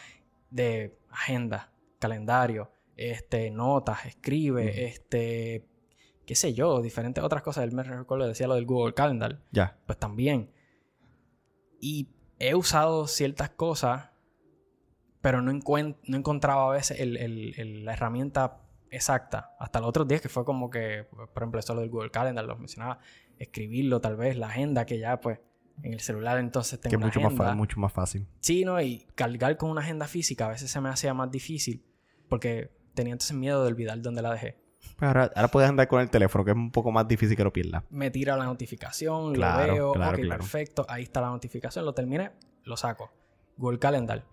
de 0.51 0.99
agenda, 1.11 1.71
calendario, 1.99 2.73
este, 2.97 3.51
notas, 3.51 4.07
escribe, 4.07 4.87
este, 4.87 5.67
qué 6.25 6.35
sé 6.35 6.55
yo, 6.55 6.81
diferentes 6.81 7.23
otras 7.23 7.43
cosas. 7.43 7.65
Él 7.65 7.73
me 7.73 7.83
recuerdo, 7.83 8.27
decía 8.27 8.49
lo 8.49 8.55
del 8.55 8.65
Google 8.65 8.95
Calendar. 8.95 9.43
Ya. 9.53 9.77
Pues 9.87 9.99
también. 9.99 10.51
Y 11.81 12.09
he 12.39 12.55
usado 12.55 13.07
ciertas 13.07 13.51
cosas, 13.51 14.11
pero 15.21 15.43
no, 15.43 15.53
no 15.53 16.17
encontraba 16.17 16.71
a 16.71 16.73
veces 16.73 16.99
la 16.99 17.93
herramienta 17.93 18.63
exacta. 18.91 19.55
Hasta 19.59 19.81
los 19.81 19.89
otros 19.89 20.09
días 20.09 20.21
que 20.21 20.29
fue 20.29 20.45
como 20.45 20.71
que, 20.71 21.07
por 21.11 21.43
ejemplo, 21.43 21.61
eso 21.61 21.75
lo 21.75 21.81
del 21.81 21.91
Google 21.91 22.11
Calendar, 22.11 22.45
lo 22.45 22.57
mencionaba, 22.57 22.99
escribirlo 23.39 24.01
tal 24.01 24.17
vez, 24.17 24.37
la 24.37 24.49
agenda 24.49 24.85
que 24.87 24.99
ya 24.99 25.21
pues 25.21 25.41
en 25.83 25.93
el 25.93 26.01
celular 26.01 26.39
entonces 26.39 26.81
tengo 26.81 26.91
que 26.91 26.99
mucho 26.99 27.21
agenda. 27.21 27.45
Más 27.45 27.57
mucho 27.57 27.81
más 27.81 27.93
fácil. 27.93 28.27
Sí, 28.41 28.65
¿no? 28.65 28.81
Y 28.81 29.07
cargar 29.15 29.57
con 29.57 29.71
una 29.71 29.81
agenda 29.81 30.07
física 30.07 30.47
a 30.47 30.51
veces 30.51 30.71
se 30.71 30.81
me 30.81 30.89
hacía 30.89 31.15
más 31.15 31.31
difícil 31.31 31.85
porque 32.29 32.71
tenía 32.95 33.13
entonces 33.13 33.37
miedo 33.37 33.63
de 33.63 33.69
olvidar 33.69 34.01
dónde 34.01 34.23
la 34.23 34.33
dejé. 34.33 34.57
Pues 34.97 35.09
ahora, 35.09 35.31
ahora, 35.35 35.49
puedes 35.49 35.69
andar 35.69 35.89
con 35.89 36.01
el 36.01 36.11
teléfono, 36.11 36.45
que 36.45 36.53
es 36.53 36.57
un 36.57 36.71
poco 36.71 36.91
más 36.91 37.07
difícil 37.07 37.37
que 37.37 37.45
lo 37.45 37.53
pierdas. 37.53 37.85
Me 37.91 38.11
tira 38.11 38.37
la 38.37 38.45
notificación, 38.45 39.39
lo 39.39 39.57
veo, 39.57 39.91
ok, 39.91 40.19
perfecto, 40.29 40.87
ahí 40.89 41.05
está 41.05 41.21
la 41.21 41.29
notificación, 41.29 41.85
lo 41.85 41.95
terminé, 41.95 42.33
lo 42.65 42.77
saco. 42.77 43.11
Google 43.57 43.79
Calendar, 43.79 44.25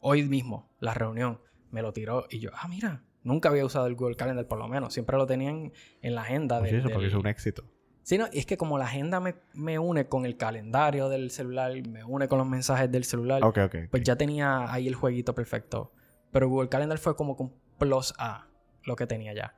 hoy 0.00 0.24
mismo, 0.24 0.68
la 0.80 0.94
reunión, 0.94 1.40
me 1.70 1.82
lo 1.82 1.92
tiró 1.92 2.26
y 2.30 2.40
yo, 2.40 2.50
ah, 2.54 2.68
mira, 2.68 3.02
Nunca 3.26 3.48
había 3.48 3.64
usado 3.64 3.88
el 3.88 3.96
Google 3.96 4.14
Calendar, 4.14 4.46
por 4.46 4.58
lo 4.58 4.68
menos. 4.68 4.94
Siempre 4.94 5.16
lo 5.16 5.26
tenían 5.26 5.72
en 6.00 6.14
la 6.14 6.22
agenda. 6.22 6.60
de, 6.60 6.78
eso, 6.78 6.88
porque 6.88 7.08
es 7.08 7.14
un 7.14 7.26
éxito. 7.26 7.64
Sí, 8.04 8.18
no, 8.18 8.26
y 8.32 8.38
es 8.38 8.46
que 8.46 8.56
como 8.56 8.78
la 8.78 8.84
agenda 8.84 9.20
me, 9.20 9.78
une 9.80 10.06
con 10.06 10.26
el 10.26 10.36
calendario 10.36 11.08
del 11.08 11.32
celular, 11.32 11.72
me 11.88 12.04
une 12.04 12.28
con 12.28 12.38
los 12.38 12.46
mensajes 12.46 12.88
del 12.88 13.02
celular, 13.02 13.42
pues 13.90 14.02
ya 14.04 14.14
tenía 14.14 14.72
ahí 14.72 14.86
el 14.86 14.94
jueguito 14.94 15.34
perfecto. 15.34 15.92
Pero 16.30 16.48
Google 16.48 16.68
Calendar 16.68 16.98
fue 16.98 17.16
como 17.16 17.36
con 17.36 17.52
plus 17.78 18.14
A 18.18 18.46
lo 18.84 18.94
que 18.94 19.08
tenía 19.08 19.34
ya. 19.34 19.56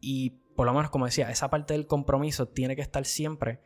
Y 0.00 0.30
por 0.56 0.64
lo 0.64 0.72
menos, 0.72 0.90
como 0.90 1.04
decía, 1.04 1.30
esa 1.30 1.50
parte 1.50 1.74
del 1.74 1.86
compromiso 1.86 2.48
tiene 2.48 2.76
que 2.76 2.82
estar 2.82 3.04
siempre, 3.04 3.60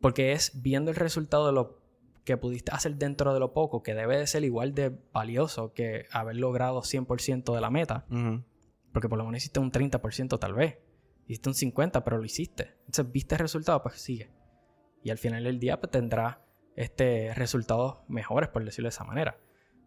porque 0.00 0.30
es 0.30 0.62
viendo 0.62 0.92
el 0.92 0.96
resultado 0.96 1.46
de 1.46 1.52
lo 1.52 1.83
que 2.24 2.36
pudiste 2.36 2.72
hacer 2.72 2.96
dentro 2.96 3.34
de 3.34 3.40
lo 3.40 3.52
poco, 3.52 3.82
que 3.82 3.94
debe 3.94 4.18
de 4.18 4.26
ser 4.26 4.44
igual 4.44 4.74
de 4.74 4.98
valioso 5.12 5.72
que 5.72 6.06
haber 6.10 6.36
logrado 6.36 6.80
100% 6.80 7.54
de 7.54 7.60
la 7.60 7.70
meta. 7.70 8.06
Porque 8.92 9.08
por 9.08 9.18
lo 9.18 9.24
menos 9.24 9.38
hiciste 9.38 9.60
un 9.60 9.70
30% 9.70 10.38
tal 10.38 10.54
vez. 10.54 10.78
Hiciste 11.26 11.48
un 11.48 11.54
50%, 11.54 12.02
pero 12.02 12.18
lo 12.18 12.24
hiciste. 12.24 12.74
Entonces, 12.80 13.10
viste 13.10 13.34
el 13.34 13.40
resultado, 13.40 13.82
pues 13.82 14.00
sigue. 14.00 14.30
Y 15.02 15.10
al 15.10 15.18
final 15.18 15.44
del 15.44 15.58
día, 15.58 15.80
pues 15.80 15.90
tendrás 15.90 16.38
este, 16.76 17.34
resultados 17.34 17.98
mejores, 18.08 18.48
por 18.48 18.64
decirlo 18.64 18.86
de 18.86 18.94
esa 18.94 19.04
manera. 19.04 19.38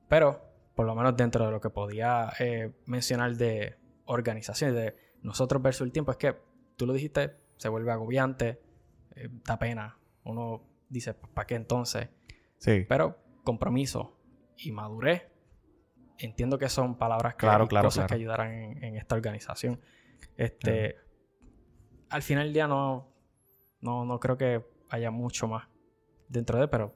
Pero, 0.07 0.41
por 0.75 0.85
lo 0.85 0.95
menos 0.95 1.15
dentro 1.15 1.45
de 1.45 1.51
lo 1.51 1.59
que 1.59 1.69
podía 1.69 2.31
eh, 2.39 2.71
mencionar 2.85 3.35
de 3.35 3.77
organización, 4.05 4.75
de 4.75 4.95
nosotros 5.21 5.61
versus 5.61 5.85
el 5.85 5.91
tiempo, 5.91 6.11
es 6.11 6.17
que 6.17 6.35
tú 6.75 6.85
lo 6.85 6.93
dijiste, 6.93 7.35
se 7.57 7.69
vuelve 7.69 7.91
agobiante, 7.91 8.61
eh, 9.15 9.29
da 9.43 9.57
pena. 9.57 9.97
Uno 10.23 10.61
dice, 10.89 11.13
pues, 11.13 11.31
¿para 11.33 11.47
qué 11.47 11.55
entonces? 11.55 12.09
Sí. 12.57 12.85
Pero 12.87 13.17
compromiso 13.43 14.17
y 14.57 14.71
madurez, 14.71 15.27
entiendo 16.17 16.57
que 16.57 16.69
son 16.69 16.97
palabras 16.97 17.35
que 17.35 17.47
cosas 17.81 18.07
que 18.07 18.15
ayudarán 18.15 18.51
en, 18.83 18.95
esta 18.95 19.15
organización. 19.15 19.79
Este, 20.35 20.95
al 22.09 22.21
final 22.21 22.45
del 22.45 22.53
día 22.53 22.67
no, 22.67 23.07
no, 23.81 24.05
no 24.05 24.19
creo 24.19 24.37
que 24.37 24.65
haya 24.89 25.11
mucho 25.11 25.47
más 25.47 25.67
dentro 26.27 26.59
de, 26.59 26.67
pero 26.67 26.95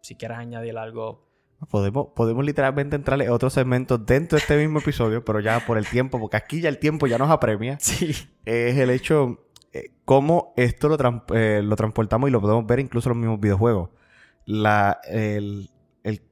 si 0.00 0.16
quieres 0.16 0.38
añadir 0.38 0.76
algo. 0.78 1.26
Podemos, 1.70 2.08
podemos 2.14 2.44
literalmente 2.44 2.96
entrarle 2.96 3.26
a 3.26 3.32
otros 3.32 3.52
segmentos 3.54 4.04
dentro 4.04 4.36
de 4.36 4.42
este 4.42 4.56
mismo 4.58 4.80
episodio, 4.80 5.24
pero 5.24 5.40
ya 5.40 5.60
por 5.60 5.78
el 5.78 5.86
tiempo, 5.86 6.18
porque 6.18 6.36
aquí 6.36 6.60
ya 6.60 6.68
el 6.68 6.78
tiempo 6.78 7.06
ya 7.06 7.18
nos 7.18 7.30
apremia. 7.30 7.78
Sí. 7.80 8.12
Es 8.44 8.76
el 8.76 8.90
hecho, 8.90 9.46
eh, 9.72 9.92
cómo 10.04 10.52
esto 10.56 10.88
lo, 10.88 11.24
eh, 11.34 11.62
lo 11.62 11.76
transportamos 11.76 12.28
y 12.28 12.32
lo 12.32 12.40
podemos 12.40 12.66
ver 12.66 12.80
incluso 12.80 13.08
en 13.08 13.16
los 13.16 13.18
mismos 13.18 13.40
videojuegos 13.40 13.90
la, 14.46 15.00
el, 15.04 15.68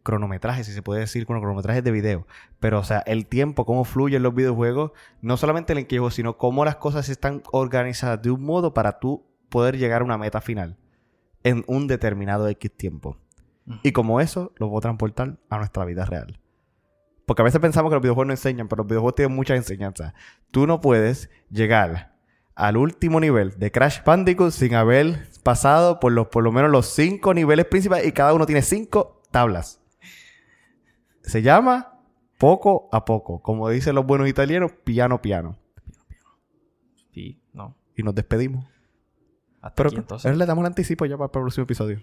cronometraje, 0.02 0.64
si 0.64 0.72
se 0.72 0.82
puede 0.82 1.00
decir, 1.00 1.26
con 1.26 1.38
cronometraje 1.40 1.82
de 1.82 1.90
video. 1.90 2.26
Pero, 2.60 2.78
o 2.78 2.84
sea, 2.84 3.00
el 3.00 3.26
tiempo, 3.26 3.66
cómo 3.66 3.84
fluye 3.84 4.16
en 4.16 4.22
los 4.22 4.34
videojuegos, 4.34 4.92
no 5.20 5.36
solamente 5.36 5.72
el 5.72 5.80
enquejo, 5.80 6.10
sino 6.10 6.38
cómo 6.38 6.64
las 6.64 6.76
cosas 6.76 7.08
están 7.08 7.42
organizadas 7.52 8.22
de 8.22 8.30
un 8.30 8.42
modo 8.42 8.72
para 8.72 8.98
tú 9.00 9.26
poder 9.48 9.76
llegar 9.76 10.00
a 10.00 10.04
una 10.04 10.16
meta 10.16 10.40
final 10.40 10.78
en 11.42 11.64
un 11.66 11.88
determinado 11.88 12.48
X 12.48 12.72
tiempo. 12.74 13.18
Y 13.82 13.92
como 13.92 14.20
eso, 14.20 14.52
lo 14.56 14.68
puedo 14.68 14.80
transportar 14.80 15.38
a 15.48 15.58
nuestra 15.58 15.84
vida 15.84 16.04
real. 16.04 16.38
Porque 17.26 17.42
a 17.42 17.44
veces 17.44 17.60
pensamos 17.60 17.90
que 17.90 17.94
los 17.94 18.02
videojuegos 18.02 18.26
no 18.26 18.32
enseñan, 18.32 18.68
pero 18.68 18.82
los 18.82 18.88
videojuegos 18.88 19.14
tienen 19.14 19.34
muchas 19.34 19.56
enseñanzas. 19.56 20.12
Tú 20.50 20.66
no 20.66 20.80
puedes 20.80 21.30
llegar 21.50 22.13
al 22.54 22.76
último 22.76 23.20
nivel 23.20 23.58
de 23.58 23.70
Crash 23.70 24.02
Bandicoot 24.04 24.52
sin 24.52 24.74
haber 24.74 25.28
pasado 25.42 26.00
por, 26.00 26.12
los, 26.12 26.28
por 26.28 26.44
lo 26.44 26.52
menos 26.52 26.70
los 26.70 26.86
cinco 26.86 27.34
niveles 27.34 27.66
principales 27.66 28.06
y 28.06 28.12
cada 28.12 28.32
uno 28.32 28.46
tiene 28.46 28.62
cinco 28.62 29.22
tablas. 29.30 29.80
Se 31.22 31.42
llama 31.42 32.00
poco 32.38 32.88
a 32.92 33.04
poco. 33.04 33.40
Como 33.42 33.68
dicen 33.68 33.94
los 33.94 34.06
buenos 34.06 34.28
italianos, 34.28 34.72
piano 34.84 35.20
piano. 35.20 35.58
Sí, 37.12 37.40
no. 37.52 37.76
Y 37.96 38.02
nos 38.02 38.14
despedimos. 38.14 38.66
Hasta 39.60 39.76
Pero 39.76 39.88
aquí 39.88 39.98
entonces. 39.98 40.36
le 40.36 40.46
damos 40.46 40.62
el 40.62 40.66
anticipo 40.66 41.06
ya 41.06 41.16
para 41.16 41.26
el 41.26 41.30
próximo 41.30 41.64
episodio. 41.64 42.02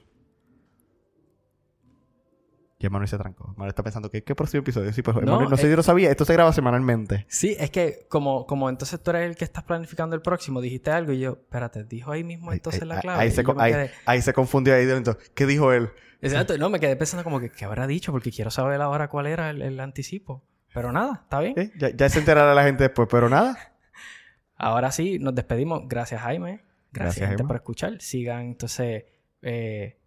Y 2.87 2.89
Manuel 2.89 3.07
se 3.07 3.17
trancó. 3.17 3.49
Manuel 3.49 3.69
está 3.69 3.83
pensando 3.83 4.09
que 4.09 4.23
¿qué 4.23 4.35
próximo 4.35 4.61
episodio? 4.61 4.91
Sí, 4.93 5.01
pues 5.01 5.15
No, 5.17 5.21
Manuel, 5.33 5.49
no 5.49 5.57
sé 5.57 5.69
si 5.69 5.75
lo 5.75 5.83
sabía. 5.83 6.09
Esto 6.09 6.25
se 6.25 6.33
graba 6.33 6.51
semanalmente. 6.53 7.25
Sí, 7.29 7.55
es 7.59 7.69
que 7.71 8.05
como, 8.09 8.45
como 8.45 8.69
entonces 8.69 9.01
tú 9.01 9.11
eres 9.11 9.29
el 9.29 9.35
que 9.35 9.43
estás 9.45 9.63
planificando 9.63 10.15
el 10.15 10.21
próximo, 10.21 10.61
dijiste 10.61 10.91
algo 10.91 11.11
y 11.11 11.19
yo, 11.19 11.31
espérate, 11.41 11.83
dijo 11.83 12.11
ahí 12.11 12.23
mismo 12.23 12.51
entonces 12.53 12.81
ahí- 12.81 12.87
la 12.87 12.99
clave. 13.01 13.19
Ahí, 13.21 13.31
se, 13.31 13.43
ahí- 13.57 13.71
quedé- 13.71 13.91
ahí 14.05 14.21
se 14.21 14.33
confundió 14.33 14.73
ahí 14.75 14.85
dentro. 14.85 15.17
¿Qué 15.35 15.45
dijo 15.45 15.71
él? 15.73 15.89
Exacto, 16.21 16.57
no, 16.57 16.69
me 16.69 16.79
quedé 16.79 16.95
pensando 16.95 17.23
como 17.23 17.39
que, 17.39 17.49
¿qué 17.49 17.65
habrá 17.65 17.87
dicho? 17.87 18.11
Porque 18.11 18.31
quiero 18.31 18.51
saber 18.51 18.79
ahora 18.81 19.07
cuál 19.09 19.25
era 19.27 19.49
el, 19.49 19.61
el 19.61 19.79
anticipo. 19.79 20.43
Pero 20.73 20.91
nada, 20.91 21.21
está 21.23 21.39
bien. 21.39 21.53
¿Eh? 21.57 21.71
Ya, 21.77 21.89
ya 21.89 22.07
se 22.09 22.19
enterará 22.19 22.53
la 22.55 22.63
gente 22.63 22.83
después, 22.83 23.07
pero 23.11 23.27
nada. 23.27 23.57
Ahora 24.55 24.91
sí, 24.91 25.17
nos 25.19 25.33
despedimos. 25.35 25.81
Gracias, 25.87 26.21
Jaime. 26.21 26.61
Gracias, 26.91 26.91
Gracias, 26.93 27.15
gente, 27.29 27.41
Jaime. 27.43 27.47
por 27.47 27.55
escuchar. 27.57 27.99
Sigan 28.01 28.41
entonces 28.41 29.05
eh, 29.41 29.97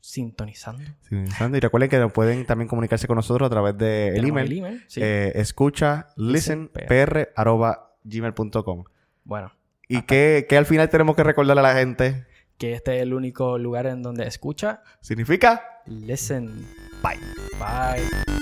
sintonizando. 0.00 0.82
Interesante. 1.10 1.58
Y 1.58 1.60
recuerden 1.60 1.90
que 1.90 2.08
pueden 2.08 2.46
también 2.46 2.68
comunicarse 2.68 3.06
con 3.06 3.16
nosotros 3.16 3.46
a 3.46 3.50
través 3.50 3.76
del 3.78 4.14
Tenemos 4.14 4.30
email. 4.30 4.52
el 4.52 4.58
email, 4.58 4.84
sí. 4.86 5.00
eh, 5.02 5.32
escucha 5.34 6.08
listen 6.16 6.70
Listen, 6.74 6.86
pr 6.88 7.30
arroba 7.36 7.94
gmail.com. 8.04 8.84
bueno, 9.24 9.52
Y 9.88 10.02
que, 10.02 10.46
que 10.48 10.56
al 10.56 10.66
final 10.66 10.88
tenemos 10.88 11.16
que 11.16 11.24
recordarle 11.24 11.60
a 11.60 11.62
la 11.62 11.74
gente. 11.74 12.26
que 12.58 12.72
este 12.74 12.96
es 12.96 13.02
el 13.02 13.14
único 13.14 13.58
lugar 13.58 13.86
en 13.86 14.02
donde 14.02 14.26
escucha. 14.26 14.82
Significa 15.00 15.62
Listen. 15.86 16.66
bye. 17.02 17.18
Bye. 17.58 18.37